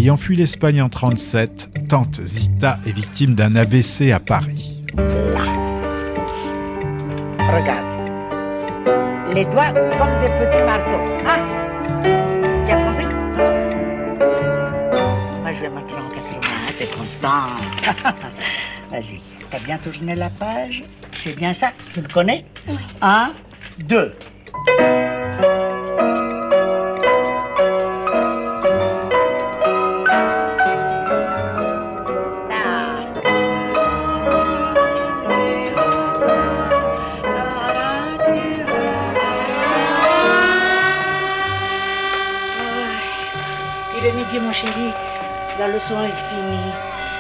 Ayant 0.09 0.17
fui 0.17 0.35
l'Espagne 0.35 0.81
en 0.81 0.89
37, 0.89 1.87
tante 1.87 2.19
Zita 2.23 2.79
est 2.87 2.91
victime 2.91 3.35
d'un 3.35 3.55
AVC 3.55 4.09
à 4.11 4.19
Paris. 4.19 4.81
Regarde. 7.37 7.85
Les 9.35 9.45
doigts 9.45 9.69
comme 9.69 10.19
des 10.19 10.31
petits 10.33 10.63
marteaux. 10.65 11.05
Ah 11.27 11.37
Tu 12.65 12.71
as 12.71 12.81
compris 12.81 13.05
Moi, 15.41 15.53
je 15.53 15.61
vais 15.61 15.69
mettre 15.69 15.93
en 15.93 16.09
80, 16.09 16.41
t'es 16.79 16.87
content. 16.87 17.45
Vas-y. 18.89 19.21
T'as 19.51 19.59
bien 19.59 19.77
tourné 19.77 20.15
la 20.15 20.31
page 20.31 20.83
C'est 21.13 21.35
bien 21.35 21.53
ça 21.53 21.71
Tu 21.93 22.01
le 22.01 22.07
connais 22.07 22.45
Oui. 22.67 22.77
Un, 23.03 23.33
deux. 23.77 24.15
Leçon 45.89 46.03
est 46.03 46.11
finie. 46.11 46.71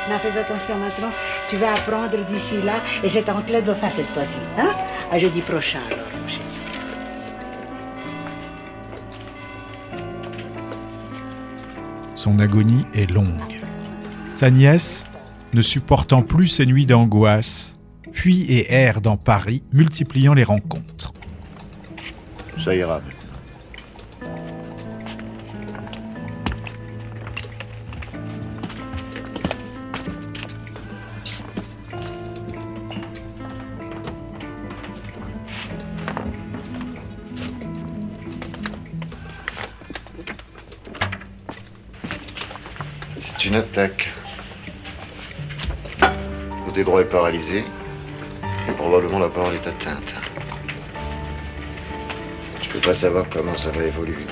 Mais 0.07 0.17
fais 0.19 0.39
attention 0.39 0.77
maintenant. 0.77 1.11
Tu 1.49 1.57
vas 1.57 1.73
apprendre 1.73 2.17
d'ici 2.25 2.61
là 2.61 2.81
et 3.03 3.09
c'est 3.09 3.29
en 3.29 3.41
clé 3.41 3.61
de 3.61 3.73
fin 3.73 3.89
cette 3.89 4.07
fois-ci. 4.07 4.39
Hein? 4.57 4.71
À 5.11 5.19
jeudi 5.19 5.41
prochain, 5.41 5.79
alors, 5.87 6.05
mon 6.21 6.27
chéri. 6.27 6.43
Son 12.15 12.39
agonie 12.39 12.85
est 12.93 13.09
longue. 13.09 13.61
Sa 14.33 14.49
nièce, 14.49 15.05
ne 15.53 15.61
supportant 15.61 16.21
plus 16.21 16.47
ses 16.47 16.65
nuits 16.65 16.85
d'angoisse, 16.85 17.79
fuit 18.11 18.43
et 18.43 18.71
erre 18.71 19.01
dans 19.01 19.17
Paris, 19.17 19.63
multipliant 19.73 20.33
les 20.33 20.43
rencontres. 20.43 21.13
Ça 22.63 22.75
ira. 22.75 23.01
C'est 43.39 43.47
une 43.47 43.55
attaque. 43.55 44.09
Côté 46.65 46.83
droit 46.83 46.99
est 46.99 47.05
paralysé. 47.05 47.63
Et 48.67 48.71
probablement 48.73 49.19
la 49.19 49.29
parole 49.29 49.53
est 49.53 49.65
atteinte. 49.65 50.13
Je 52.61 52.67
peux 52.67 52.81
pas 52.81 52.93
savoir 52.93 53.25
comment 53.31 53.55
ça 53.55 53.71
va 53.71 53.85
évoluer. 53.85 54.25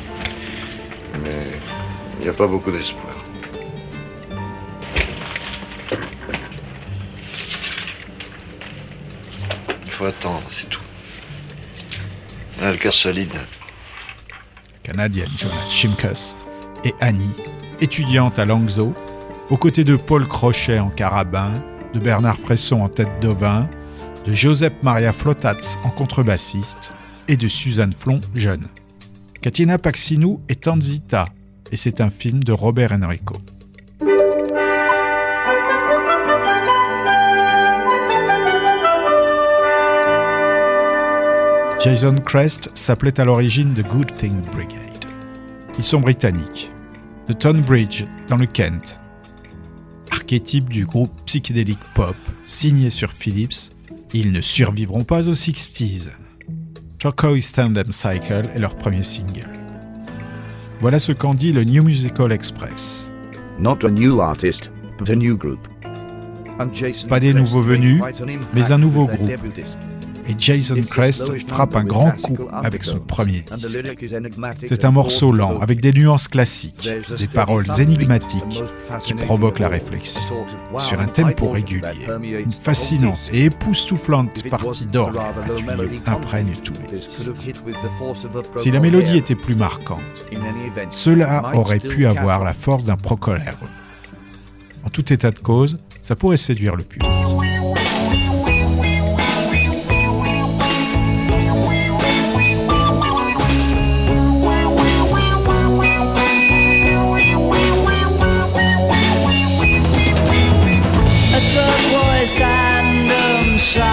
Mais 1.23 1.51
il 2.19 2.23
n'y 2.23 2.29
a 2.29 2.33
pas 2.33 2.47
beaucoup 2.47 2.69
d'espoir. 2.69 3.13
Il 9.85 9.89
faut 9.89 10.05
attendre, 10.05 10.43
c'est 10.49 10.67
tout. 10.67 10.81
On 12.59 12.65
a 12.65 12.71
le 12.71 12.77
cœur 12.77 12.93
solide. 12.93 13.39
Canadienne 14.83 15.31
Joanna 15.37 15.69
Shimkus 15.69 16.35
et 16.83 16.93
Annie, 16.99 17.33
étudiante 17.81 18.39
à 18.39 18.45
Langso, 18.45 18.93
aux 19.49 19.57
côtés 19.57 19.83
de 19.83 19.95
Paul 19.95 20.27
Crochet 20.27 20.79
en 20.79 20.89
carabin, 20.89 21.51
de 21.93 21.99
Bernard 21.99 22.37
Fresson 22.37 22.81
en 22.81 22.89
tête 22.89 23.21
d'ovin, 23.21 23.69
de 24.25 24.33
Joseph 24.33 24.73
Maria 24.83 25.13
Flotats 25.13 25.77
en 25.83 25.89
contrebassiste 25.89 26.93
et 27.27 27.37
de 27.37 27.47
Suzanne 27.47 27.93
Flon 27.93 28.21
jeune. 28.35 28.67
Katina 29.41 29.77
Paxinou 29.77 30.41
est 30.49 30.63
Tanzita 30.63 31.29
et 31.71 31.77
c'est 31.77 32.01
un 32.01 32.09
film 32.09 32.43
de 32.43 32.51
Robert 32.51 32.91
Enrico. 32.91 33.35
Jason 41.79 42.15
Crest 42.15 42.69
s'appelait 42.73 43.19
à 43.19 43.23
l'origine 43.23 43.73
The 43.73 43.87
Good 43.87 44.15
Thing 44.15 44.41
Brigade. 44.51 45.05
Ils 45.77 45.85
sont 45.85 45.99
britanniques, 45.99 46.71
de 47.27 47.33
Tonbridge, 47.33 48.05
dans 48.27 48.37
le 48.37 48.45
Kent. 48.45 48.99
Archétype 50.11 50.69
du 50.69 50.85
groupe 50.85 51.11
psychédélique 51.25 51.83
pop, 51.93 52.15
signé 52.45 52.89
sur 52.89 53.11
Philips, 53.11 53.71
ils 54.13 54.31
ne 54.31 54.41
survivront 54.41 55.03
pas 55.03 55.27
aux 55.27 55.33
60s. 55.33 56.09
Turquoise 56.97 57.51
Tandem 57.51 57.91
Cycle 57.91 58.49
est 58.55 58.59
leur 58.59 58.75
premier 58.75 59.03
single. 59.03 59.49
Voilà 60.79 60.99
ce 60.99 61.11
qu'en 61.11 61.33
dit 61.33 61.51
le 61.51 61.63
New 61.63 61.83
Musical 61.83 62.31
Express. 62.31 63.11
Not 63.59 63.85
a 63.85 63.89
new 63.89 64.21
artist, 64.21 64.71
but 64.97 65.09
a 65.09 65.15
new 65.15 65.35
group. 65.35 65.67
Pas 67.07 67.19
des 67.19 67.33
nouveaux 67.33 67.61
venus, 67.61 68.01
mais 68.53 68.71
un 68.71 68.77
nouveau 68.77 69.05
groupe. 69.05 69.29
Et 70.27 70.35
Jason 70.37 70.75
Crest 70.89 71.31
frappe 71.47 71.75
un 71.75 71.83
grand 71.83 72.11
coup 72.11 72.37
avec 72.51 72.83
son 72.83 72.99
premier 72.99 73.43
disque. 73.55 73.79
C'est 74.67 74.85
un 74.85 74.91
morceau 74.91 75.31
lent, 75.31 75.59
avec 75.59 75.81
des 75.81 75.93
nuances 75.93 76.27
classiques, 76.27 76.89
des 77.17 77.27
paroles 77.27 77.65
énigmatiques 77.79 78.63
qui 79.01 79.13
provoquent 79.13 79.59
la 79.59 79.69
réflexion. 79.69 80.21
Sur 80.79 80.99
un 80.99 81.07
tempo 81.07 81.49
régulier, 81.49 82.07
une 82.21 82.51
fascinante 82.51 83.29
et 83.31 83.45
époustouflante 83.45 84.43
partie 84.49 84.85
d'orgue 84.85 85.17
à 85.17 85.55
tuyaux 85.55 86.01
imprègne 86.05 86.53
tous 86.63 86.73
les 86.91 86.97
disques. 86.97 87.31
Si 88.57 88.71
la 88.71 88.79
mélodie 88.79 89.17
était 89.17 89.35
plus 89.35 89.55
marquante, 89.55 90.25
cela 90.89 91.51
aurait 91.55 91.79
pu 91.79 92.05
avoir 92.05 92.43
la 92.43 92.53
force 92.53 92.85
d'un 92.85 92.97
procolère. 92.97 93.57
En 94.83 94.89
tout 94.89 95.11
état 95.11 95.31
de 95.31 95.39
cause, 95.39 95.77
ça 96.01 96.15
pourrait 96.15 96.37
séduire 96.37 96.75
le 96.75 96.83
public. 96.83 97.09
Cycle 113.67 113.83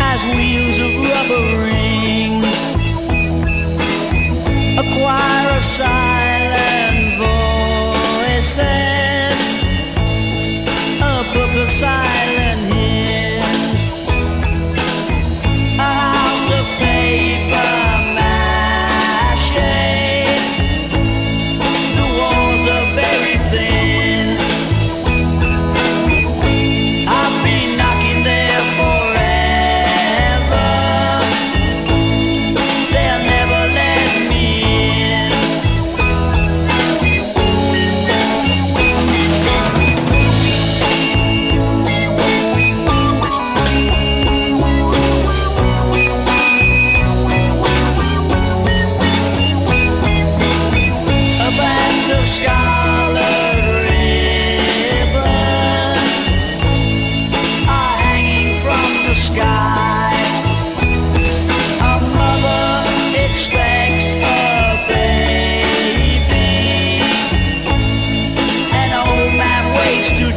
as 0.00 0.20
wheels 0.32 0.78
of 0.86 0.92
rubber 1.04 1.44
ring. 1.66 2.42
A 4.78 4.84
choir 4.94 5.58
of 5.58 5.64
silent 5.66 6.07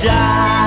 die. 0.01 0.60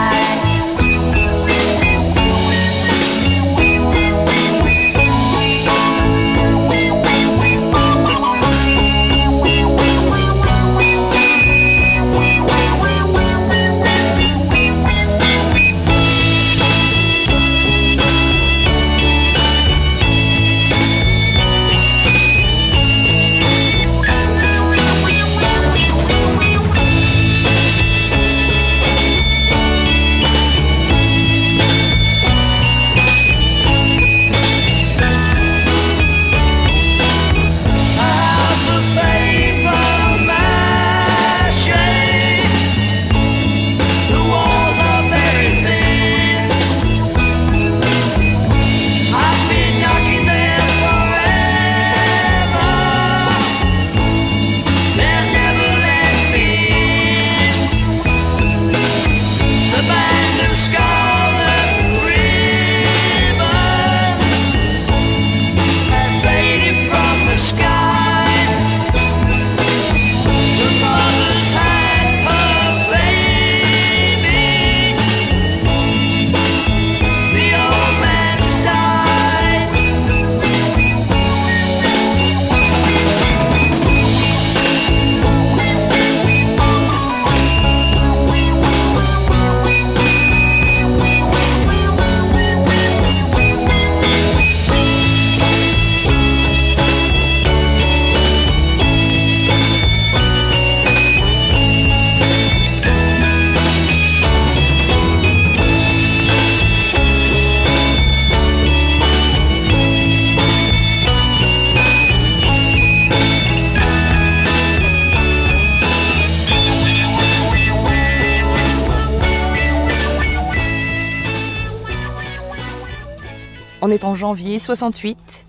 En 124.04 124.14
janvier 124.14 124.58
68. 124.58 125.46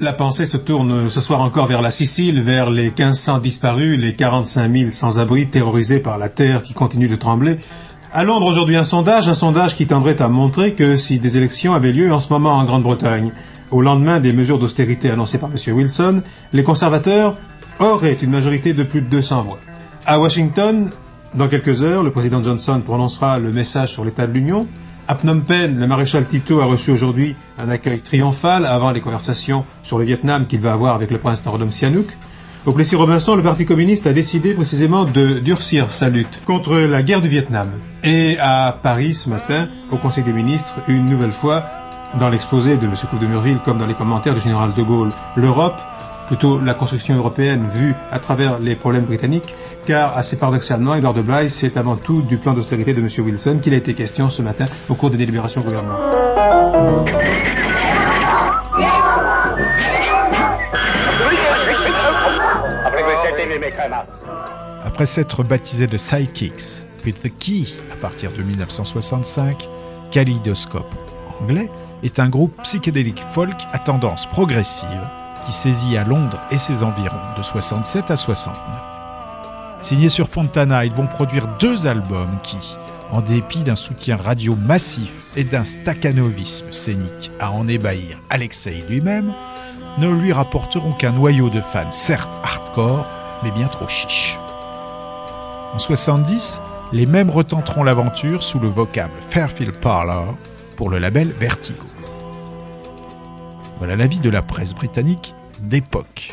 La 0.00 0.14
pensée 0.14 0.46
se 0.46 0.56
tourne 0.56 1.10
ce 1.10 1.20
soir 1.20 1.42
encore 1.42 1.66
vers 1.66 1.82
la 1.82 1.90
Sicile, 1.90 2.40
vers 2.40 2.70
les 2.70 2.84
1500 2.84 3.40
disparus, 3.40 4.00
les 4.00 4.14
45 4.14 4.72
000 4.72 4.90
sans-abri 4.90 5.50
terrorisés 5.50 6.00
par 6.00 6.16
la 6.16 6.30
terre 6.30 6.62
qui 6.62 6.72
continue 6.72 7.08
de 7.08 7.16
trembler. 7.16 7.58
À 8.10 8.24
Londres 8.24 8.46
aujourd'hui 8.46 8.76
un 8.76 8.84
sondage, 8.84 9.28
un 9.28 9.34
sondage 9.34 9.76
qui 9.76 9.86
tendrait 9.86 10.22
à 10.22 10.28
montrer 10.28 10.72
que 10.72 10.96
si 10.96 11.18
des 11.18 11.36
élections 11.36 11.74
avaient 11.74 11.92
lieu 11.92 12.10
en 12.10 12.20
ce 12.20 12.32
moment 12.32 12.52
en 12.52 12.64
Grande-Bretagne, 12.64 13.32
au 13.70 13.82
lendemain 13.82 14.18
des 14.18 14.32
mesures 14.32 14.58
d'austérité 14.58 15.10
annoncées 15.10 15.36
par 15.36 15.50
M. 15.50 15.76
Wilson, 15.76 16.22
les 16.54 16.64
conservateurs 16.64 17.34
auraient 17.80 18.16
une 18.22 18.30
majorité 18.30 18.72
de 18.72 18.82
plus 18.82 19.02
de 19.02 19.10
200 19.10 19.42
voix. 19.42 19.58
À 20.06 20.18
Washington, 20.18 20.88
dans 21.34 21.48
quelques 21.48 21.82
heures, 21.82 22.02
le 22.02 22.12
président 22.12 22.42
Johnson 22.42 22.80
prononcera 22.82 23.38
le 23.38 23.50
message 23.50 23.92
sur 23.92 24.06
l'état 24.06 24.26
de 24.26 24.32
l'Union. 24.32 24.66
À 25.10 25.14
Phnom 25.14 25.40
Penh, 25.40 25.78
le 25.78 25.86
maréchal 25.86 26.26
Tito 26.26 26.60
a 26.60 26.66
reçu 26.66 26.90
aujourd'hui 26.90 27.34
un 27.58 27.70
accueil 27.70 28.02
triomphal 28.02 28.66
avant 28.66 28.90
les 28.90 29.00
conversations 29.00 29.64
sur 29.82 29.98
le 29.98 30.04
Vietnam 30.04 30.46
qu'il 30.46 30.60
va 30.60 30.72
avoir 30.74 30.94
avec 30.94 31.10
le 31.10 31.16
prince 31.16 31.42
Norodom 31.46 31.72
Sihanouk. 31.72 32.08
Au 32.66 32.72
Plessis-Robinson, 32.72 33.34
le 33.34 33.42
Parti 33.42 33.64
communiste 33.64 34.06
a 34.06 34.12
décidé 34.12 34.52
précisément 34.52 35.06
de 35.06 35.38
durcir 35.38 35.94
sa 35.94 36.10
lutte 36.10 36.42
contre 36.44 36.76
la 36.76 37.02
guerre 37.02 37.22
du 37.22 37.28
Vietnam. 37.28 37.70
Et 38.04 38.36
à 38.38 38.76
Paris, 38.82 39.14
ce 39.14 39.30
matin, 39.30 39.68
au 39.90 39.96
Conseil 39.96 40.24
des 40.24 40.32
ministres, 40.34 40.74
une 40.88 41.06
nouvelle 41.06 41.32
fois, 41.32 41.62
dans 42.20 42.28
l'exposé 42.28 42.76
de 42.76 42.84
M. 42.84 42.92
Coupe 43.08 43.20
de 43.20 43.26
Murville 43.26 43.60
comme 43.64 43.78
dans 43.78 43.86
les 43.86 43.94
commentaires 43.94 44.34
du 44.34 44.42
général 44.42 44.74
de 44.74 44.82
Gaulle, 44.82 45.08
l'Europe, 45.36 45.80
plutôt 46.28 46.60
la 46.60 46.74
construction 46.74 47.16
européenne 47.16 47.66
vue 47.74 47.94
à 48.12 48.20
travers 48.20 48.58
les 48.58 48.76
problèmes 48.76 49.06
britanniques, 49.06 49.54
car 49.86 50.16
assez 50.16 50.36
paradoxalement, 50.36 50.94
Edward 50.94 51.16
de 51.16 51.22
Bly, 51.22 51.50
c'est 51.50 51.76
avant 51.76 51.96
tout 51.96 52.22
du 52.22 52.36
plan 52.36 52.52
d'austérité 52.52 52.92
de 52.94 53.00
M. 53.00 53.08
Wilson 53.18 53.58
qu'il 53.62 53.74
a 53.74 53.78
été 53.78 53.94
question 53.94 54.30
ce 54.30 54.42
matin 54.42 54.66
au 54.88 54.94
cours 54.94 55.10
des 55.10 55.16
délibérations 55.16 55.62
gouvernementales. 55.62 56.18
Après 64.84 65.06
s'être 65.06 65.42
baptisé 65.44 65.86
de 65.86 65.96
Psychics, 65.96 66.84
puis 67.02 67.12
The 67.12 67.30
Key 67.38 67.66
à 67.92 67.96
partir 67.96 68.30
de 68.32 68.42
1965, 68.42 69.68
Kaleidoscope 70.10 70.94
anglais 71.40 71.70
est 72.02 72.18
un 72.18 72.28
groupe 72.28 72.54
psychédélique 72.62 73.22
folk 73.30 73.56
à 73.72 73.78
tendance 73.78 74.26
progressive 74.26 74.88
qui 75.48 75.54
saisit 75.54 75.96
à 75.96 76.04
Londres 76.04 76.38
et 76.50 76.58
ses 76.58 76.82
environs 76.82 77.16
de 77.34 77.42
67 77.42 78.10
à 78.10 78.16
69. 78.16 78.62
Signés 79.80 80.10
sur 80.10 80.28
Fontana, 80.28 80.84
ils 80.84 80.92
vont 80.92 81.06
produire 81.06 81.48
deux 81.58 81.86
albums 81.86 82.36
qui, 82.42 82.76
en 83.10 83.22
dépit 83.22 83.60
d'un 83.60 83.74
soutien 83.74 84.18
radio 84.18 84.54
massif 84.54 85.10
et 85.36 85.44
d'un 85.44 85.64
staccanovisme 85.64 86.70
scénique 86.70 87.30
à 87.40 87.50
en 87.50 87.66
ébahir 87.66 88.18
Alexei 88.28 88.84
lui-même, 88.90 89.32
ne 89.96 90.10
lui 90.10 90.34
rapporteront 90.34 90.92
qu'un 90.92 91.12
noyau 91.12 91.48
de 91.48 91.62
fans 91.62 91.92
certes 91.92 92.30
hardcore, 92.44 93.06
mais 93.42 93.50
bien 93.50 93.68
trop 93.68 93.88
chiche. 93.88 94.36
En 95.72 95.78
70, 95.78 96.60
les 96.92 97.06
mêmes 97.06 97.30
retenteront 97.30 97.84
l'aventure 97.84 98.42
sous 98.42 98.58
le 98.58 98.68
vocable 98.68 99.14
Fairfield 99.30 99.76
Parlor 99.76 100.36
pour 100.76 100.90
le 100.90 100.98
label 100.98 101.28
Vertigo. 101.40 101.86
Voilà 103.78 103.96
l'avis 103.96 104.20
de 104.20 104.28
la 104.28 104.42
presse 104.42 104.74
britannique 104.74 105.34
d'époque. 105.60 106.32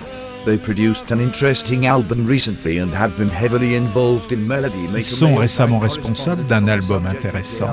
Ils 4.95 5.03
sont 5.03 5.35
récemment 5.35 5.79
responsables 5.79 6.45
d'un 6.45 6.67
album 6.67 7.07
intéressant 7.07 7.69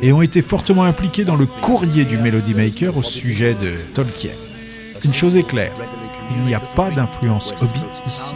et 0.00 0.12
ont 0.12 0.22
été 0.22 0.40
fortement 0.40 0.84
impliqués 0.84 1.24
dans 1.24 1.36
le 1.36 1.46
courrier 1.46 2.04
du 2.04 2.16
Melody 2.16 2.54
Maker 2.54 2.96
au 2.96 3.02
sujet 3.02 3.54
de 3.54 3.74
Tolkien. 3.94 4.30
Une 5.04 5.12
chose 5.12 5.36
est 5.36 5.46
claire, 5.46 5.74
il 6.34 6.42
n'y 6.44 6.54
a 6.54 6.60
pas 6.60 6.90
d'influence 6.90 7.52
hobbit 7.60 7.84
ici. 8.06 8.34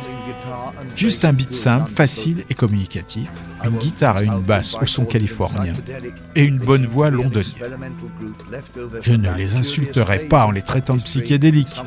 Juste 0.97 1.25
un 1.25 1.33
beat 1.33 1.55
simple, 1.55 1.91
facile 1.91 2.45
et 2.51 2.55
communicatif, 2.55 3.29
une 3.65 3.79
guitare 3.79 4.21
et 4.21 4.27
une 4.27 4.41
basse 4.41 4.77
au 4.81 4.87
son 4.87 5.05
californien 5.05 5.73
et 6.35 6.45
une 6.45 6.59
bonne 6.59 6.87
voix 6.87 7.11
londonienne. 7.11 7.55
Je 9.01 9.13
ne 9.13 9.35
les 9.35 9.57
insulterai 9.57 10.21
pas 10.21 10.47
en 10.47 10.51
les 10.51 10.63
traitant 10.63 10.97
de 10.97 11.03
psychédéliques, 11.03 11.81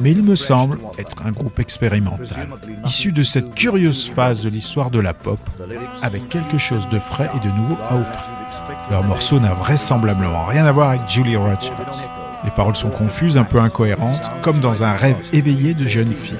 mais 0.00 0.12
il 0.12 0.22
me 0.22 0.36
semble 0.36 0.78
être 0.98 1.24
un 1.24 1.32
groupe 1.32 1.58
expérimental, 1.58 2.48
issu 2.84 3.12
de 3.12 3.22
cette 3.22 3.54
curieuse 3.54 4.10
phase 4.10 4.42
de 4.42 4.48
l'histoire 4.48 4.90
de 4.90 5.00
la 5.00 5.14
pop, 5.14 5.40
avec 6.02 6.28
quelque 6.28 6.58
chose 6.58 6.88
de 6.88 6.98
frais 6.98 7.30
et 7.34 7.46
de 7.46 7.52
nouveau 7.52 7.76
à 7.88 7.96
offrir. 7.96 8.30
Leur 8.90 9.04
morceau 9.04 9.40
n'a 9.40 9.54
vraisemblablement 9.54 10.46
rien 10.46 10.66
à 10.66 10.72
voir 10.72 10.90
avec 10.90 11.08
Julie 11.08 11.36
Rogers. 11.36 11.72
Les 12.44 12.50
paroles 12.50 12.74
sont 12.74 12.90
confuses, 12.90 13.36
un 13.36 13.44
peu 13.44 13.60
incohérentes, 13.60 14.30
comme 14.42 14.60
dans 14.60 14.82
un 14.82 14.92
rêve 14.92 15.16
éveillé 15.32 15.74
de 15.74 15.86
jeune 15.86 16.12
fille. 16.12 16.36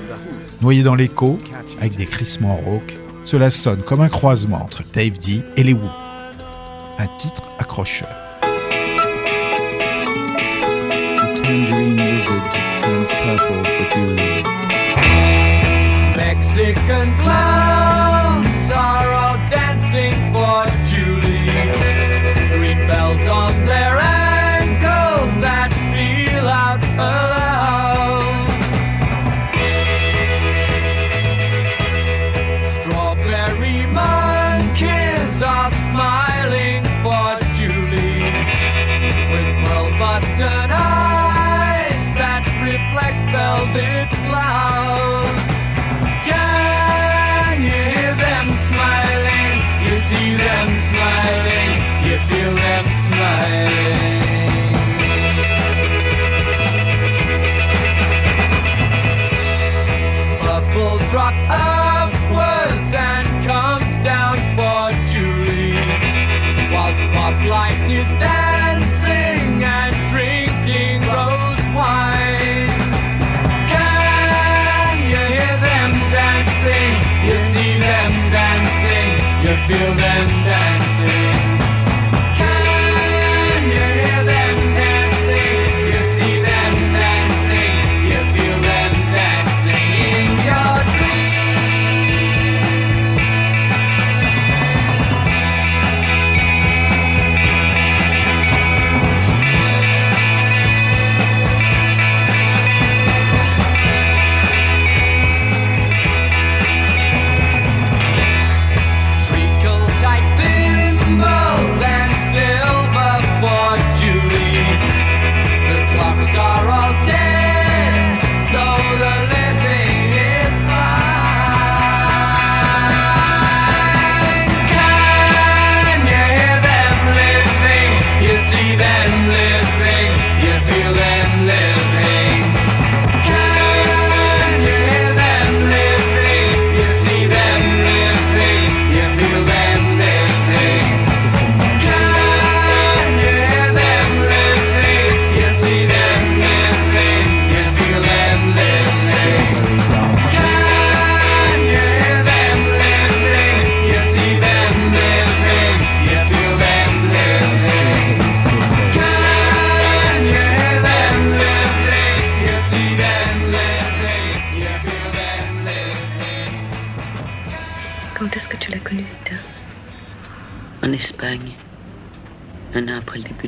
Noyé 0.63 0.85
dans 0.85 0.95
l'écho, 0.95 1.41
avec 1.81 1.97
des 1.97 2.07
crissements 2.07 2.55
rauques, 2.55 2.95
cela 3.25 3.51
sonne 3.51 3.83
comme 3.83 4.01
un 4.01 4.09
croisement 4.09 4.63
entre 4.63 4.85
Dave 4.95 5.19
D 5.19 5.43
et 5.57 5.65
les 5.65 5.73
Who. 5.73 5.91
Un 7.01 7.09
titre 7.19 7.43
accrocheur. 7.59 8.09
The 11.19 11.35
tangerine 11.43 11.97
lizard 11.97 12.45
turns 12.81 13.11
purple 13.25 13.65
for 13.65 13.91
Julie. 13.93 14.45
Mexican 16.17 17.11
clowns 17.21 17.82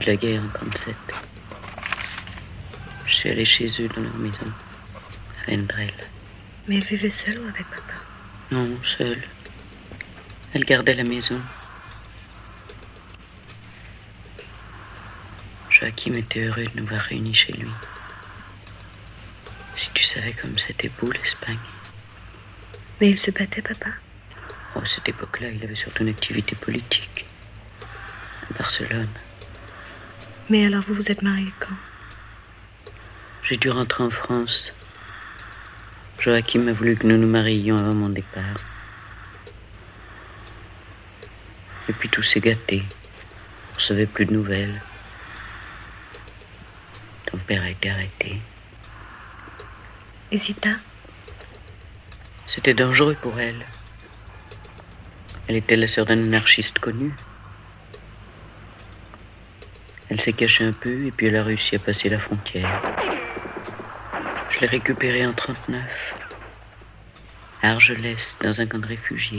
de 0.05 0.11
la 0.11 0.16
guerre 0.16 0.42
en 0.42 0.48
37. 0.48 0.94
Je 3.07 3.14
suis 3.14 3.30
allée 3.30 3.44
chez 3.44 3.66
eux 3.80 3.88
dans 3.88 4.02
leur 4.02 4.14
maison, 4.16 4.46
à 5.46 5.50
Vendrel. 5.50 5.92
Mais 6.68 6.76
elle 6.76 6.84
vivait 6.84 7.11
seule 7.11 7.38
ou 7.38 7.48
avec 7.48 7.66
papa? 7.68 7.94
Non, 8.50 8.74
seule. 8.82 9.22
Elle 10.52 10.64
gardait 10.64 10.94
la 10.94 11.05
maison. 11.05 11.40
Joachim 15.70 16.14
était 16.14 16.44
heureux 16.44 16.64
de 16.64 16.80
nous 16.80 16.86
voir 16.86 17.00
réunis 17.00 17.34
chez 17.34 17.52
lui. 17.52 17.70
Si 19.74 19.90
tu 19.92 20.05
savais 20.05 20.32
comme 20.32 20.59
c'était 20.59 20.90
beau 21.00 21.11
l'Espagne. 21.11 21.59
Mais 23.00 23.11
il 23.11 23.18
se 23.18 23.30
battait, 23.30 23.62
papa? 23.62 23.90
Oh, 24.76 24.80
à 24.80 24.86
cette 24.86 25.09
époque-là, 25.09 25.48
il 25.48 25.64
avait 25.64 25.74
surtout 25.74 26.02
une 26.02 26.11
activité 26.11 26.55
politique. 26.57 27.24
À 28.50 28.59
Barcelone. 28.59 29.09
Mais 30.51 30.66
alors 30.66 30.82
vous 30.86 30.95
vous 30.95 31.11
êtes 31.11 31.22
mariés 31.22 31.53
quand? 31.59 31.74
J'ai 33.42 33.57
dû 33.57 33.70
rentrer 33.70 34.05
en 34.05 34.11
France. 34.11 34.72
Joachim 36.18 36.68
a 36.68 36.72
voulu 36.72 36.97
que 36.97 37.07
nous 37.07 37.18
nous 37.18 37.28
mariions 37.28 37.76
avant 37.76 37.95
mon 37.95 38.09
départ. 38.09 38.57
Et 41.88 41.92
puis 41.92 42.09
tout 42.09 42.22
s'est 42.22 42.40
gâté. 42.40 42.82
On 43.72 43.74
ne 43.76 43.80
savait 43.80 44.07
plus 44.07 44.24
de 44.24 44.32
nouvelles. 44.32 44.80
Ton 47.26 47.38
père 47.38 47.62
a 47.62 47.70
été 47.70 47.90
arrêté. 47.90 48.40
Et 50.30 50.38
Zita? 50.38 50.70
C'était 52.47 52.72
dangereux 52.72 53.16
pour 53.20 53.38
elle. 53.38 53.66
Elle 55.49 55.57
était 55.57 55.76
la 55.76 55.88
sœur 55.88 56.07
d'un 56.07 56.18
anarchiste 56.18 56.78
connu. 56.78 57.12
Elle 60.11 60.20
s'est 60.20 60.32
cachée 60.32 60.64
un 60.64 60.72
peu 60.72 61.07
et 61.07 61.11
puis 61.11 61.26
elle 61.26 61.36
a 61.36 61.42
réussi 61.42 61.76
à 61.76 61.78
passer 61.78 62.09
la 62.09 62.18
frontière. 62.18 62.82
Je 64.50 64.61
l'ai 64.61 64.66
récupérée 64.66 65.26
en 65.26 65.32
39. 65.32 65.82
À 67.62 67.70
Argelès, 67.70 68.36
dans 68.42 68.61
un 68.61 68.66
camp 68.66 68.78
de 68.78 68.86
réfugiés. 68.86 69.38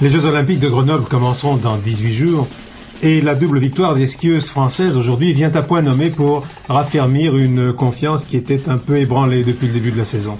Les 0.00 0.10
Jeux 0.10 0.24
Olympiques 0.24 0.58
de 0.58 0.68
Grenoble 0.68 1.04
commenceront 1.04 1.56
dans 1.56 1.76
18 1.76 2.12
jours 2.12 2.48
et 3.02 3.20
la 3.20 3.34
double 3.34 3.58
victoire 3.58 3.94
des 3.94 4.06
skieuses 4.06 4.48
françaises 4.48 4.96
aujourd'hui 4.96 5.32
vient 5.32 5.54
à 5.54 5.62
point 5.62 5.82
nommé 5.82 6.10
pour 6.10 6.46
raffermir 6.68 7.36
une 7.36 7.72
confiance 7.72 8.24
qui 8.24 8.36
était 8.36 8.68
un 8.68 8.78
peu 8.78 8.96
ébranlée 8.96 9.44
depuis 9.44 9.66
le 9.66 9.74
début 9.74 9.92
de 9.92 9.98
la 9.98 10.04
saison. 10.04 10.38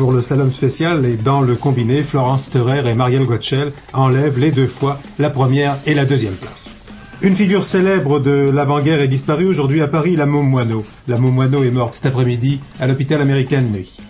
Pour 0.00 0.12
le 0.12 0.22
slalom 0.22 0.50
spécial 0.50 1.04
et 1.04 1.18
dans 1.18 1.42
le 1.42 1.56
combiné, 1.56 2.02
Florence 2.02 2.48
Terrer 2.48 2.88
et 2.88 2.94
Marielle 2.94 3.26
Gottschel 3.26 3.70
enlèvent 3.92 4.38
les 4.38 4.50
deux 4.50 4.66
fois 4.66 4.98
la 5.18 5.28
première 5.28 5.76
et 5.84 5.92
la 5.92 6.06
deuxième 6.06 6.32
place. 6.32 6.70
Une 7.20 7.36
figure 7.36 7.64
célèbre 7.64 8.18
de 8.18 8.48
l'avant-guerre 8.50 9.02
est 9.02 9.08
disparue 9.08 9.44
aujourd'hui 9.44 9.82
à 9.82 9.88
Paris, 9.88 10.16
la 10.16 10.24
Moineau. 10.24 10.84
La 11.06 11.18
Moineau 11.18 11.64
est 11.64 11.70
morte 11.70 11.96
cet 11.96 12.06
après-midi 12.06 12.60
à 12.80 12.86
l'hôpital 12.86 13.20
américain 13.20 13.60
de. 13.60 14.09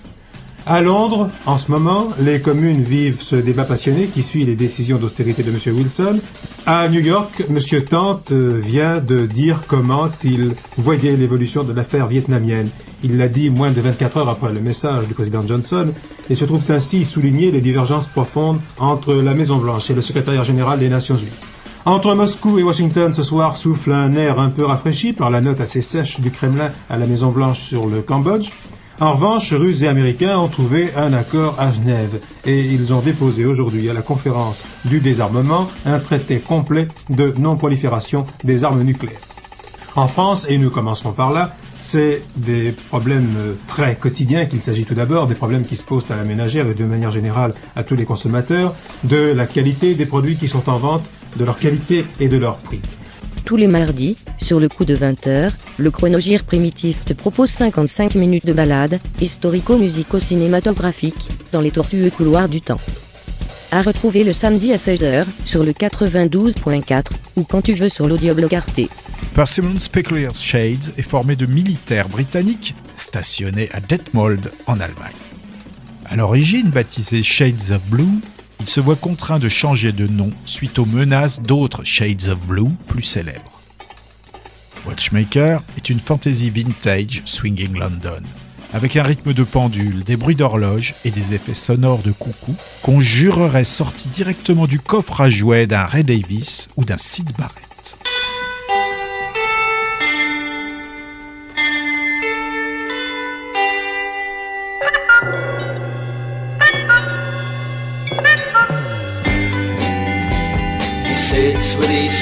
À 0.66 0.82
Londres, 0.82 1.30
en 1.46 1.56
ce 1.56 1.70
moment, 1.70 2.08
les 2.20 2.40
communes 2.40 2.82
vivent 2.82 3.22
ce 3.22 3.36
débat 3.36 3.64
passionné 3.64 4.06
qui 4.06 4.22
suit 4.22 4.44
les 4.44 4.56
décisions 4.56 4.98
d'austérité 4.98 5.42
de 5.42 5.50
M. 5.50 5.58
Wilson. 5.74 6.20
À 6.66 6.88
New 6.88 7.00
York, 7.00 7.44
M. 7.48 7.58
Tante 7.88 8.30
vient 8.30 8.98
de 8.98 9.26
dire 9.26 9.62
comment 9.66 10.08
il 10.22 10.52
voyait 10.76 11.16
l'évolution 11.16 11.64
de 11.64 11.72
l'affaire 11.72 12.06
vietnamienne. 12.06 12.68
Il 13.02 13.16
l'a 13.16 13.28
dit 13.28 13.48
moins 13.48 13.70
de 13.70 13.80
24 13.80 14.18
heures 14.18 14.28
après 14.28 14.52
le 14.52 14.60
message 14.60 15.06
du 15.08 15.14
président 15.14 15.46
Johnson 15.46 15.86
et 16.28 16.34
se 16.34 16.44
trouve 16.44 16.62
ainsi 16.70 17.04
souligner 17.04 17.50
les 17.50 17.62
divergences 17.62 18.06
profondes 18.06 18.60
entre 18.78 19.14
la 19.14 19.32
Maison-Blanche 19.32 19.90
et 19.90 19.94
le 19.94 20.02
secrétariat 20.02 20.42
général 20.42 20.78
des 20.78 20.90
Nations 20.90 21.16
Unies. 21.16 21.30
Entre 21.86 22.14
Moscou 22.14 22.58
et 22.58 22.62
Washington 22.62 23.14
ce 23.14 23.22
soir 23.22 23.56
souffle 23.56 23.92
un 23.92 24.12
air 24.12 24.38
un 24.38 24.50
peu 24.50 24.66
rafraîchi 24.66 25.14
par 25.14 25.30
la 25.30 25.40
note 25.40 25.60
assez 25.60 25.80
sèche 25.80 26.20
du 26.20 26.30
Kremlin 26.30 26.70
à 26.90 26.98
la 26.98 27.06
Maison-Blanche 27.06 27.60
sur 27.60 27.88
le 27.88 28.02
Cambodge. 28.02 28.50
En 29.00 29.14
revanche, 29.14 29.50
Russes 29.54 29.80
et 29.80 29.88
Américains 29.88 30.36
ont 30.36 30.48
trouvé 30.48 30.90
un 30.94 31.14
accord 31.14 31.58
à 31.58 31.72
Genève 31.72 32.20
et 32.44 32.60
ils 32.60 32.92
ont 32.92 33.00
déposé 33.00 33.46
aujourd'hui 33.46 33.88
à 33.88 33.94
la 33.94 34.02
conférence 34.02 34.66
du 34.84 35.00
désarmement 35.00 35.70
un 35.86 35.98
traité 35.98 36.38
complet 36.38 36.86
de 37.08 37.32
non-prolifération 37.38 38.26
des 38.44 38.62
armes 38.62 38.82
nucléaires. 38.82 39.22
En 39.96 40.06
France, 40.06 40.44
et 40.50 40.58
nous 40.58 40.68
commencerons 40.68 41.12
par 41.12 41.32
là, 41.32 41.56
c'est 41.76 42.22
des 42.36 42.72
problèmes 42.72 43.56
très 43.66 43.96
quotidiens 43.96 44.44
qu'il 44.44 44.60
s'agit 44.60 44.84
tout 44.84 44.94
d'abord, 44.94 45.26
des 45.26 45.34
problèmes 45.34 45.64
qui 45.64 45.76
se 45.76 45.82
posent 45.82 46.10
à 46.10 46.16
la 46.16 46.24
ménagère 46.24 46.68
et 46.68 46.74
de 46.74 46.84
manière 46.84 47.10
générale 47.10 47.54
à 47.76 47.82
tous 47.82 47.96
les 47.96 48.04
consommateurs, 48.04 48.74
de 49.04 49.16
la 49.16 49.46
qualité 49.46 49.94
des 49.94 50.04
produits 50.04 50.36
qui 50.36 50.46
sont 50.46 50.68
en 50.68 50.76
vente, 50.76 51.10
de 51.38 51.44
leur 51.46 51.58
qualité 51.58 52.04
et 52.20 52.28
de 52.28 52.36
leur 52.36 52.58
prix. 52.58 52.82
Tous 53.44 53.56
les 53.56 53.66
mardis, 53.66 54.16
sur 54.38 54.60
le 54.60 54.68
coup 54.68 54.84
de 54.84 54.96
20h, 54.96 55.50
le 55.78 55.90
chronogire 55.90 56.44
primitif 56.44 57.04
te 57.04 57.12
propose 57.12 57.50
55 57.50 58.14
minutes 58.14 58.46
de 58.46 58.52
balade, 58.52 59.00
historico-musico-cinématographique, 59.20 61.28
dans 61.52 61.60
les 61.60 61.70
tortueux 61.70 62.10
couloirs 62.10 62.48
du 62.48 62.60
temps. 62.60 62.80
À 63.72 63.82
retrouver 63.82 64.24
le 64.24 64.32
samedi 64.32 64.72
à 64.72 64.76
16h, 64.76 65.26
sur 65.44 65.64
le 65.64 65.72
92.4, 65.72 67.06
ou 67.36 67.44
quand 67.44 67.62
tu 67.62 67.74
veux 67.74 67.88
sur 67.88 68.08
l'audioblog 68.08 68.54
Arte. 68.54 68.80
Persimmon 69.34 69.78
Specular's 69.78 70.42
Shades 70.42 70.92
est 70.98 71.02
formé 71.02 71.36
de 71.36 71.46
militaires 71.46 72.08
britanniques 72.08 72.74
stationnés 72.96 73.68
à 73.72 73.80
Detmold 73.80 74.50
en 74.66 74.80
Allemagne. 74.80 75.12
À 76.04 76.16
l'origine 76.16 76.70
baptisé 76.70 77.22
Shades 77.22 77.70
of 77.70 77.80
Blue, 77.88 78.18
il 78.60 78.68
se 78.68 78.80
voit 78.80 78.96
contraint 78.96 79.38
de 79.38 79.48
changer 79.48 79.92
de 79.92 80.06
nom 80.06 80.30
suite 80.44 80.78
aux 80.78 80.86
menaces 80.86 81.40
d'autres 81.40 81.84
Shades 81.84 82.28
of 82.28 82.38
Blue 82.46 82.70
plus 82.88 83.02
célèbres. 83.02 83.60
Watchmaker 84.86 85.62
est 85.76 85.90
une 85.90 85.98
fantasy 85.98 86.50
vintage 86.50 87.22
swinging 87.24 87.76
London, 87.76 88.22
avec 88.72 88.96
un 88.96 89.02
rythme 89.02 89.32
de 89.32 89.42
pendule, 89.42 90.04
des 90.04 90.16
bruits 90.16 90.36
d'horloge 90.36 90.94
et 91.04 91.10
des 91.10 91.34
effets 91.34 91.54
sonores 91.54 92.02
de 92.02 92.12
coucou 92.12 92.54
qu'on 92.82 93.00
jurerait 93.00 93.64
sortis 93.64 94.08
directement 94.08 94.66
du 94.66 94.78
coffre 94.78 95.20
à 95.20 95.30
jouets 95.30 95.66
d'un 95.66 95.84
Ray 95.84 96.04
Davis 96.04 96.68
ou 96.76 96.84
d'un 96.84 96.98
Sid 96.98 97.30
Barrett. 97.36 97.69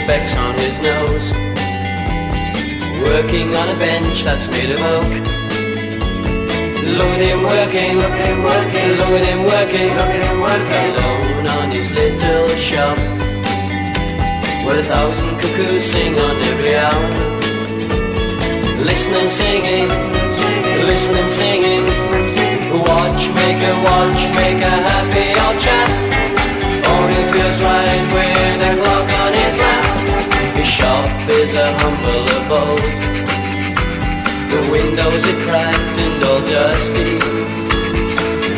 Specs 0.08 0.34
on 0.38 0.54
his 0.56 0.80
nose, 0.80 1.28
working 3.04 3.54
on 3.54 3.68
a 3.68 3.78
bench 3.78 4.24
that's 4.24 4.48
made 4.48 4.70
of 4.70 4.80
oak. 4.80 5.12
Look 6.96 7.12
at 7.16 7.22
him 7.28 7.42
working, 7.42 7.98
look 8.00 8.16
at 8.16 8.26
him 8.32 8.40
working, 8.42 8.88
look 8.96 9.12
at 9.20 9.26
him 9.28 9.40
working, 9.44 9.88
look 9.98 10.12
at 10.16 10.22
him 10.24 10.40
working 10.40 10.84
alone 10.96 11.46
on 11.58 11.70
his 11.70 11.90
little 11.90 12.48
shop. 12.56 12.96
Where 14.64 14.80
a 14.80 14.82
thousand 14.82 15.36
cuckoos 15.40 15.84
sing 15.84 16.18
on 16.18 16.36
every 16.52 16.74
hour. 16.74 17.08
Listening, 18.80 19.28
singing, 19.28 19.88
listening, 20.88 21.28
singing. 21.28 21.84
Watchmaker, 22.88 23.74
watchmaker, 23.84 24.76
happy 24.88 25.26
old 25.44 25.58
chap. 25.60 25.90
Only 26.96 27.22
feels 27.32 27.60
right 27.60 28.04
with 28.14 28.68
a 28.70 28.72
clock 28.80 28.97
shop 31.08 31.30
is 31.30 31.54
a 31.54 31.72
humble 31.80 32.24
abode. 32.38 32.92
The 34.52 34.60
windows 34.70 35.24
are 35.30 35.40
cracked 35.44 35.96
and 36.04 36.24
all 36.24 36.40
dusty. 36.40 37.18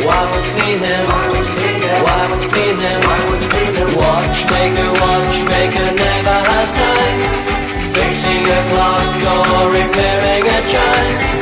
Why 0.05 0.21
would 0.31 0.47
clean 0.57 0.81
them? 0.81 1.07
Why 1.09 2.21
would 2.31 2.45
clean 2.53 2.79
them? 2.85 3.01
Watchmaker, 4.01 4.91
watchmaker 5.03 5.89
never 6.05 6.39
has 6.51 6.71
time. 6.73 7.21
Fixing 7.95 8.45
a 8.59 8.61
clock 8.71 9.11
or 9.55 9.67
repairing 9.71 10.47
a 10.47 10.61
chime. 10.73 11.39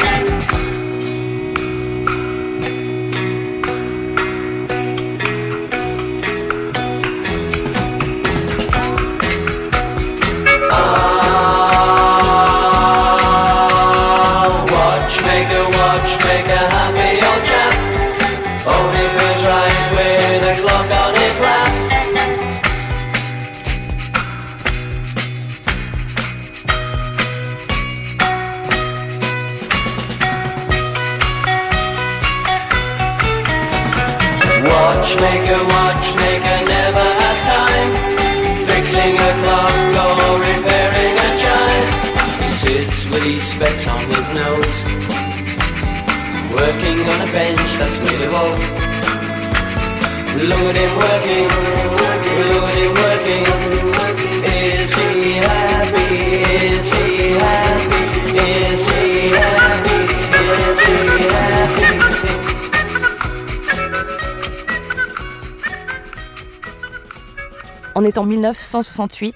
1968, 68.39 69.35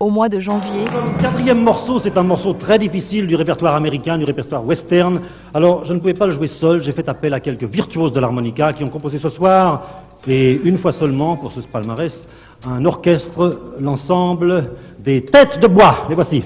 au 0.00 0.10
mois 0.10 0.28
de 0.28 0.40
janvier. 0.40 0.84
Quatrième 1.20 1.62
morceau, 1.62 2.00
c'est 2.00 2.16
un 2.18 2.22
morceau 2.22 2.52
très 2.54 2.78
difficile 2.78 3.26
du 3.26 3.36
répertoire 3.36 3.76
américain, 3.76 4.18
du 4.18 4.24
répertoire 4.24 4.64
western. 4.66 5.20
Alors, 5.54 5.84
je 5.84 5.92
ne 5.92 5.98
pouvais 6.00 6.14
pas 6.14 6.26
le 6.26 6.32
jouer 6.32 6.48
seul, 6.48 6.82
j'ai 6.82 6.92
fait 6.92 7.08
appel 7.08 7.32
à 7.34 7.40
quelques 7.40 7.64
virtuoses 7.64 8.12
de 8.12 8.18
l'harmonica 8.20 8.72
qui 8.72 8.82
ont 8.82 8.88
composé 8.88 9.18
ce 9.18 9.30
soir, 9.30 9.82
et 10.26 10.60
une 10.64 10.78
fois 10.78 10.92
seulement, 10.92 11.36
pour 11.36 11.52
ce 11.52 11.60
palmarès, 11.60 12.20
un 12.66 12.84
orchestre, 12.84 13.74
l'ensemble 13.78 14.72
des 14.98 15.24
têtes 15.24 15.60
de 15.60 15.66
bois. 15.68 16.06
Les 16.08 16.14
voici. 16.14 16.44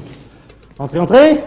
Entrez, 0.78 0.98
entrez. 0.98 1.42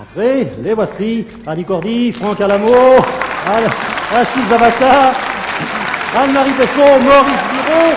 Entrez, 0.00 0.50
les 0.62 0.74
voici. 0.74 1.26
Annie 1.46 1.64
Cordy, 1.64 2.10
Franck 2.12 2.40
Alamo, 2.40 2.74
Al- 3.46 3.70
Assis 4.14 4.48
Zavata, 4.50 5.12
Anne-Marie 6.16 6.54
Besson, 6.54 7.00
Maurice 7.04 7.44
Bureau, 7.52 7.94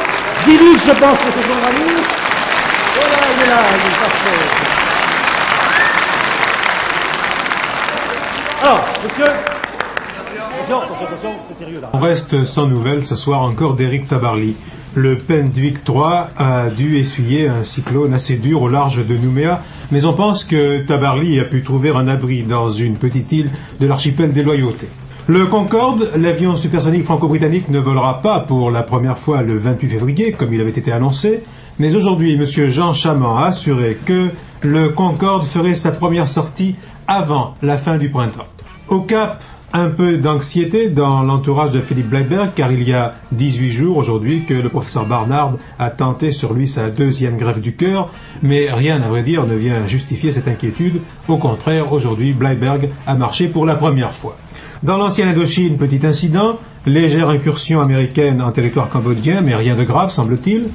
On 11.94 12.00
reste 12.00 12.44
sans 12.44 12.68
nouvelles 12.68 13.06
ce 13.06 13.16
soir 13.16 13.42
encore 13.42 13.76
d'Eric 13.76 14.08
Tabarly. 14.08 14.56
Le 14.96 15.18
Pendwick 15.18 15.84
3 15.84 16.30
a 16.38 16.70
dû 16.70 16.98
essuyer 16.98 17.48
un 17.48 17.64
cyclone 17.64 18.14
assez 18.14 18.38
dur 18.38 18.62
au 18.62 18.68
large 18.68 19.06
de 19.06 19.18
Nouméa, 19.18 19.62
mais 19.92 20.06
on 20.06 20.14
pense 20.14 20.44
que 20.44 20.86
Tabarly 20.86 21.40
a 21.40 21.46
pu 21.46 21.64
trouver 21.64 21.90
un 21.90 22.08
abri 22.08 22.44
dans 22.44 22.70
une 22.70 22.98
petite 22.98 23.32
île 23.32 23.52
de 23.80 23.88
l'archipel 23.88 24.32
des 24.34 24.44
Loyautés. 24.44 24.90
Le 25.28 25.48
Concorde, 25.48 26.12
l'avion 26.18 26.56
supersonique 26.56 27.06
franco-britannique, 27.06 27.70
ne 27.70 27.80
volera 27.80 28.22
pas 28.22 28.42
pour 28.42 28.70
la 28.70 28.84
première 28.84 29.18
fois 29.18 29.42
le 29.42 29.58
28 29.58 29.90
février, 29.90 30.32
comme 30.34 30.54
il 30.54 30.62
avait 30.62 30.70
été 30.70 30.92
annoncé, 30.92 31.44
mais 31.80 31.96
aujourd'hui, 31.96 32.34
M. 32.34 32.46
Jean 32.70 32.94
Chaman 32.94 33.36
a 33.36 33.48
assuré 33.48 33.98
que 34.06 34.30
le 34.62 34.90
Concorde 34.90 35.46
ferait 35.46 35.74
sa 35.74 35.90
première 35.90 36.28
sortie 36.28 36.76
avant 37.08 37.56
la 37.64 37.80
fin 37.80 37.98
du 37.98 38.12
printemps. 38.12 38.46
Au 38.88 39.00
Cap, 39.00 39.42
un 39.74 39.90
peu 39.90 40.18
d'anxiété 40.18 40.90
dans 40.90 41.24
l'entourage 41.24 41.72
de 41.72 41.80
Philippe 41.80 42.10
Bleiberg, 42.10 42.52
car 42.56 42.72
il 42.72 42.88
y 42.88 42.94
a 42.94 43.14
18 43.32 43.72
jours 43.72 43.98
aujourd'hui 43.98 44.46
que 44.46 44.54
le 44.54 44.70
professeur 44.70 45.08
Barnard 45.08 45.54
a 45.80 45.90
tenté 45.90 46.34
sur 46.34 46.54
lui 46.54 46.68
sa 46.68 46.92
deuxième 46.92 47.38
grève 47.38 47.62
du 47.62 47.76
cœur, 47.76 48.12
mais 48.44 48.72
rien 48.72 49.02
à 49.02 49.08
vrai 49.08 49.24
dire 49.24 49.48
ne 49.48 49.56
vient 49.56 49.88
justifier 49.88 50.34
cette 50.34 50.48
inquiétude. 50.48 51.02
Au 51.28 51.38
contraire, 51.38 51.92
aujourd'hui, 51.92 52.34
Bleiberg 52.34 52.92
a 53.08 53.16
marché 53.16 53.48
pour 53.48 53.66
la 53.66 53.74
première 53.74 54.14
fois. 54.14 54.38
Dans 54.86 54.98
l'ancienne 54.98 55.30
Indochine, 55.30 55.78
petit 55.78 56.06
incident, 56.06 56.60
légère 56.86 57.32
incursion 57.32 57.82
américaine 57.82 58.40
en 58.40 58.52
territoire 58.52 58.88
cambodgien, 58.88 59.42
mais 59.42 59.56
rien 59.56 59.76
de 59.76 59.84
grave, 59.84 60.12
semble-t-il. 60.12 60.70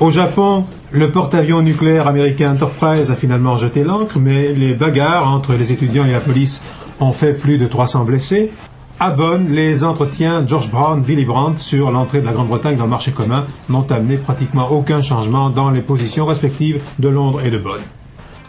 Au 0.00 0.10
Japon, 0.10 0.66
le 0.92 1.10
porte-avions 1.10 1.62
nucléaire 1.62 2.06
américain 2.06 2.52
Enterprise 2.52 3.10
a 3.10 3.16
finalement 3.16 3.56
jeté 3.56 3.82
l'ancre, 3.82 4.18
mais 4.20 4.52
les 4.52 4.74
bagarres 4.74 5.32
entre 5.32 5.54
les 5.54 5.72
étudiants 5.72 6.04
et 6.04 6.12
la 6.12 6.20
police 6.20 6.60
ont 7.00 7.12
fait 7.12 7.40
plus 7.40 7.56
de 7.56 7.66
300 7.66 8.04
blessés. 8.04 8.52
À 9.00 9.12
Bonn, 9.12 9.48
les 9.48 9.82
entretiens 9.82 10.46
George 10.46 10.70
Brown, 10.70 11.00
Willy 11.02 11.24
Brandt 11.24 11.58
sur 11.58 11.90
l'entrée 11.90 12.20
de 12.20 12.26
la 12.26 12.34
Grande-Bretagne 12.34 12.76
dans 12.76 12.84
le 12.84 12.90
marché 12.90 13.12
commun 13.12 13.46
n'ont 13.70 13.90
amené 13.90 14.18
pratiquement 14.18 14.70
aucun 14.72 15.00
changement 15.00 15.48
dans 15.48 15.70
les 15.70 15.80
positions 15.80 16.26
respectives 16.26 16.82
de 16.98 17.08
Londres 17.08 17.40
et 17.42 17.50
de 17.50 17.56
Bonn. 17.56 17.80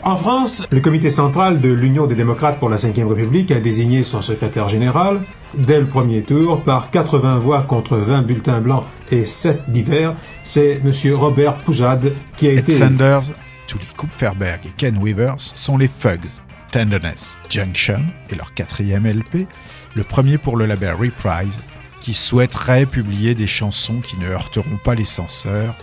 En 0.05 0.17
France, 0.17 0.67
le 0.69 0.81
comité 0.81 1.09
central 1.09 1.59
de 1.59 1.73
l'Union 1.73 2.05
des 2.05 2.13
démocrates 2.13 2.59
pour 2.59 2.69
la 2.69 2.77
Ve 2.77 3.07
République 3.07 3.49
a 3.49 3.59
désigné 3.59 4.03
son 4.03 4.21
secrétaire 4.21 4.67
général, 4.67 5.21
dès 5.55 5.79
le 5.79 5.87
premier 5.87 6.21
tour, 6.21 6.61
par 6.61 6.91
80 6.91 7.39
voix 7.39 7.63
contre 7.63 7.97
20 7.97 8.21
bulletins 8.21 8.61
blancs 8.61 8.83
et 9.09 9.25
7 9.25 9.67
divers, 9.71 10.13
c'est 10.43 10.73
M. 10.73 11.15
Robert 11.15 11.55
Poujade 11.55 12.13
qui 12.37 12.47
a 12.47 12.51
Ed 12.51 12.59
été... 12.59 12.73
Sanders, 12.73 13.31
Tully 13.65 13.87
Kupferberg 13.97 14.67
et 14.67 14.73
Ken 14.77 14.95
Weavers 15.01 15.41
sont 15.41 15.75
les 15.75 15.87
Fugs, 15.87 16.29
Tenderness 16.71 17.39
Junction 17.49 18.01
et 18.29 18.35
leur 18.35 18.53
quatrième 18.53 19.07
LP, 19.07 19.47
le 19.95 20.03
premier 20.03 20.37
pour 20.37 20.55
le 20.55 20.67
label 20.67 20.93
Reprise, 20.93 21.63
qui 21.99 22.13
souhaiterait 22.13 22.85
publier 22.85 23.33
des 23.33 23.47
chansons 23.47 24.01
qui 24.01 24.19
ne 24.19 24.27
heurteront 24.27 24.77
pas 24.83 24.93
les 24.93 25.03
censeurs, 25.03 25.73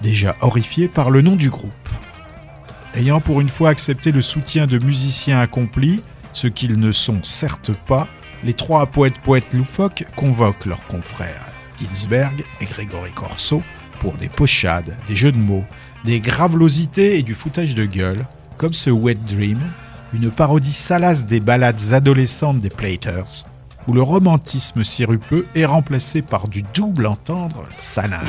déjà 0.00 0.34
horrifiés 0.40 0.88
par 0.88 1.10
le 1.10 1.22
nom 1.22 1.36
du 1.36 1.48
groupe. 1.48 1.70
Ayant 2.94 3.20
pour 3.20 3.40
une 3.40 3.48
fois 3.48 3.70
accepté 3.70 4.12
le 4.12 4.20
soutien 4.20 4.66
de 4.66 4.78
musiciens 4.78 5.40
accomplis, 5.40 6.02
ce 6.32 6.46
qu'ils 6.46 6.78
ne 6.78 6.92
sont 6.92 7.22
certes 7.22 7.72
pas, 7.72 8.06
les 8.44 8.52
trois 8.52 8.86
poètes-poètes 8.86 9.52
loufoques 9.52 10.04
convoquent 10.16 10.66
leurs 10.66 10.86
confrères 10.86 11.52
Ginsberg 11.80 12.44
et 12.60 12.64
Grégory 12.66 13.12
Corso 13.12 13.62
pour 14.00 14.14
des 14.14 14.28
pochades, 14.28 14.96
des 15.08 15.16
jeux 15.16 15.32
de 15.32 15.38
mots, 15.38 15.64
des 16.04 16.20
gravelosités 16.20 17.18
et 17.18 17.22
du 17.22 17.34
foutage 17.34 17.74
de 17.74 17.86
gueule, 17.86 18.26
comme 18.58 18.72
ce 18.72 18.90
Wet 18.90 19.18
Dream, 19.26 19.60
une 20.12 20.30
parodie 20.30 20.72
salace 20.72 21.24
des 21.24 21.40
ballades 21.40 21.92
adolescentes 21.92 22.58
des 22.58 22.68
Platers, 22.68 23.46
où 23.86 23.92
le 23.92 24.02
romantisme 24.02 24.84
sirupeux 24.84 25.46
est 25.54 25.64
remplacé 25.64 26.20
par 26.22 26.48
du 26.48 26.62
double 26.74 27.06
entendre 27.06 27.66
salingue. 27.78 28.20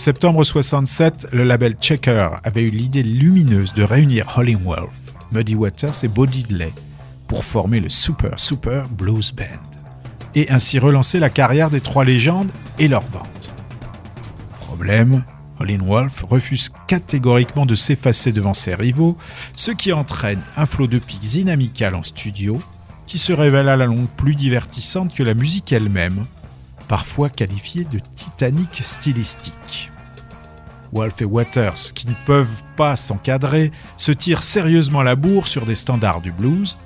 Septembre 0.00 0.44
67, 0.44 1.26
le 1.30 1.44
label 1.44 1.76
Checker 1.78 2.30
avait 2.42 2.62
eu 2.62 2.70
l'idée 2.70 3.02
lumineuse 3.02 3.74
de 3.74 3.82
réunir 3.82 4.32
Hollingworth, 4.34 4.88
Muddy 5.30 5.54
Waters 5.54 6.02
et 6.02 6.08
Bo 6.08 6.24
Diddley 6.24 6.72
pour 7.28 7.44
former 7.44 7.80
le 7.80 7.90
Super 7.90 8.40
Super 8.40 8.88
Blues 8.88 9.30
Band 9.34 9.44
et 10.34 10.50
ainsi 10.50 10.78
relancer 10.78 11.18
la 11.18 11.28
carrière 11.28 11.68
des 11.68 11.82
trois 11.82 12.06
légendes 12.06 12.48
et 12.78 12.88
leurs 12.88 13.04
ventes. 13.08 13.52
Problème, 14.60 15.22
Hollingworth 15.58 16.20
refuse 16.22 16.72
catégoriquement 16.86 17.66
de 17.66 17.74
s'effacer 17.74 18.32
devant 18.32 18.54
ses 18.54 18.74
rivaux, 18.74 19.18
ce 19.54 19.70
qui 19.70 19.92
entraîne 19.92 20.40
un 20.56 20.64
flot 20.64 20.86
de 20.86 20.98
pics 20.98 21.34
inamicales 21.34 21.94
en 21.94 22.02
studio 22.02 22.58
qui 23.06 23.18
se 23.18 23.34
révèle 23.34 23.68
à 23.68 23.76
la 23.76 23.84
longue 23.84 24.08
plus 24.16 24.34
divertissante 24.34 25.14
que 25.14 25.22
la 25.22 25.34
musique 25.34 25.72
elle-même, 25.74 26.22
parfois 26.90 27.30
qualifiée 27.30 27.84
de 27.84 28.00
titanique 28.16 28.80
stylistique. 28.82 29.92
Wolf 30.92 31.22
et 31.22 31.24
Waters, 31.24 31.94
qui 31.94 32.08
ne 32.08 32.14
peuvent 32.26 32.64
pas 32.76 32.96
s'encadrer, 32.96 33.70
se 33.96 34.10
tirent 34.10 34.42
sérieusement 34.42 35.04
la 35.04 35.14
bourre 35.14 35.46
sur 35.46 35.66
des 35.66 35.76
standards 35.76 36.20
du 36.20 36.32
blues, 36.32 36.76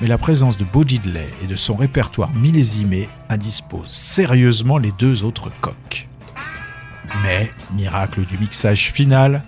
mais 0.00 0.06
la 0.06 0.16
présence 0.16 0.56
de 0.56 0.64
Bo 0.64 0.84
Diddley 0.84 1.28
et 1.44 1.46
de 1.46 1.54
son 1.54 1.76
répertoire 1.76 2.32
millésimé 2.32 3.10
indispose 3.28 3.90
sérieusement 3.90 4.78
les 4.78 4.92
deux 4.92 5.22
autres 5.22 5.50
coques. 5.60 6.08
Mais, 7.22 7.50
miracle 7.74 8.24
du 8.24 8.38
mixage 8.38 8.90
final, 8.90 9.42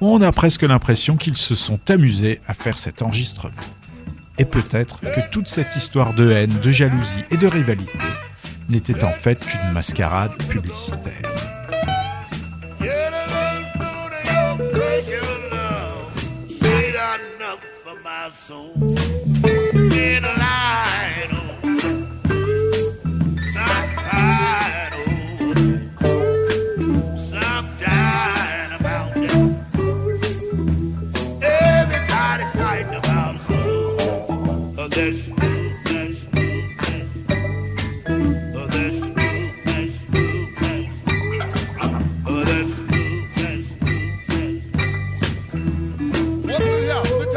on 0.00 0.20
a 0.20 0.32
presque 0.32 0.62
l'impression 0.62 1.16
qu'ils 1.16 1.36
se 1.36 1.54
sont 1.54 1.78
amusés 1.92 2.40
à 2.48 2.54
faire 2.54 2.76
cet 2.76 3.02
enregistrement. 3.02 3.54
Et 4.36 4.46
peut-être 4.46 4.98
que 4.98 5.30
toute 5.30 5.46
cette 5.46 5.76
histoire 5.76 6.12
de 6.12 6.32
haine, 6.32 6.58
de 6.64 6.72
jalousie 6.72 7.24
et 7.30 7.36
de 7.36 7.46
rivalité 7.46 8.00
n'était 8.68 9.04
en 9.04 9.12
fait 9.12 9.38
qu'une 9.40 9.72
mascarade 9.72 10.32
publicitaire. 10.48 11.30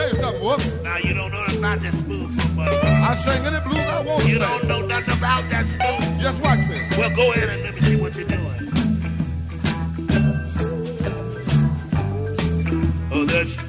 Tell 0.09 0.15
you 0.17 0.23
something, 0.23 0.43
Whoop. 0.43 0.83
Now 0.83 0.97
you 0.97 1.13
don't 1.13 1.31
know 1.31 1.39
nothing 1.41 1.59
about 1.59 1.81
that 1.81 1.93
smooth 1.93 2.55
but 2.55 2.83
I 2.83 3.15
sing 3.15 3.45
any 3.45 3.59
blues 3.63 3.77
I 3.77 4.01
want 4.01 4.23
to 4.23 4.29
You 4.29 4.35
sing. 4.35 4.41
don't 4.47 4.67
know 4.67 4.81
nothing 4.85 5.17
about 5.17 5.49
that 5.49 5.67
smooth. 5.67 6.21
Just 6.21 6.41
watch 6.41 6.59
me. 6.59 6.81
Well, 6.97 7.15
go 7.15 7.31
ahead 7.33 7.49
and 7.49 7.63
let 7.63 7.75
me 7.75 7.81
see 7.81 7.95
what 8.01 8.15
you're 8.15 8.27
doing. 8.27 8.43
Oh, 13.11 13.25
that's 13.25 13.66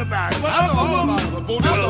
about 0.00 0.32
it. 0.32 0.44
I 0.44 0.66
know 0.66 1.02
about 1.04 1.78
it, 1.78 1.87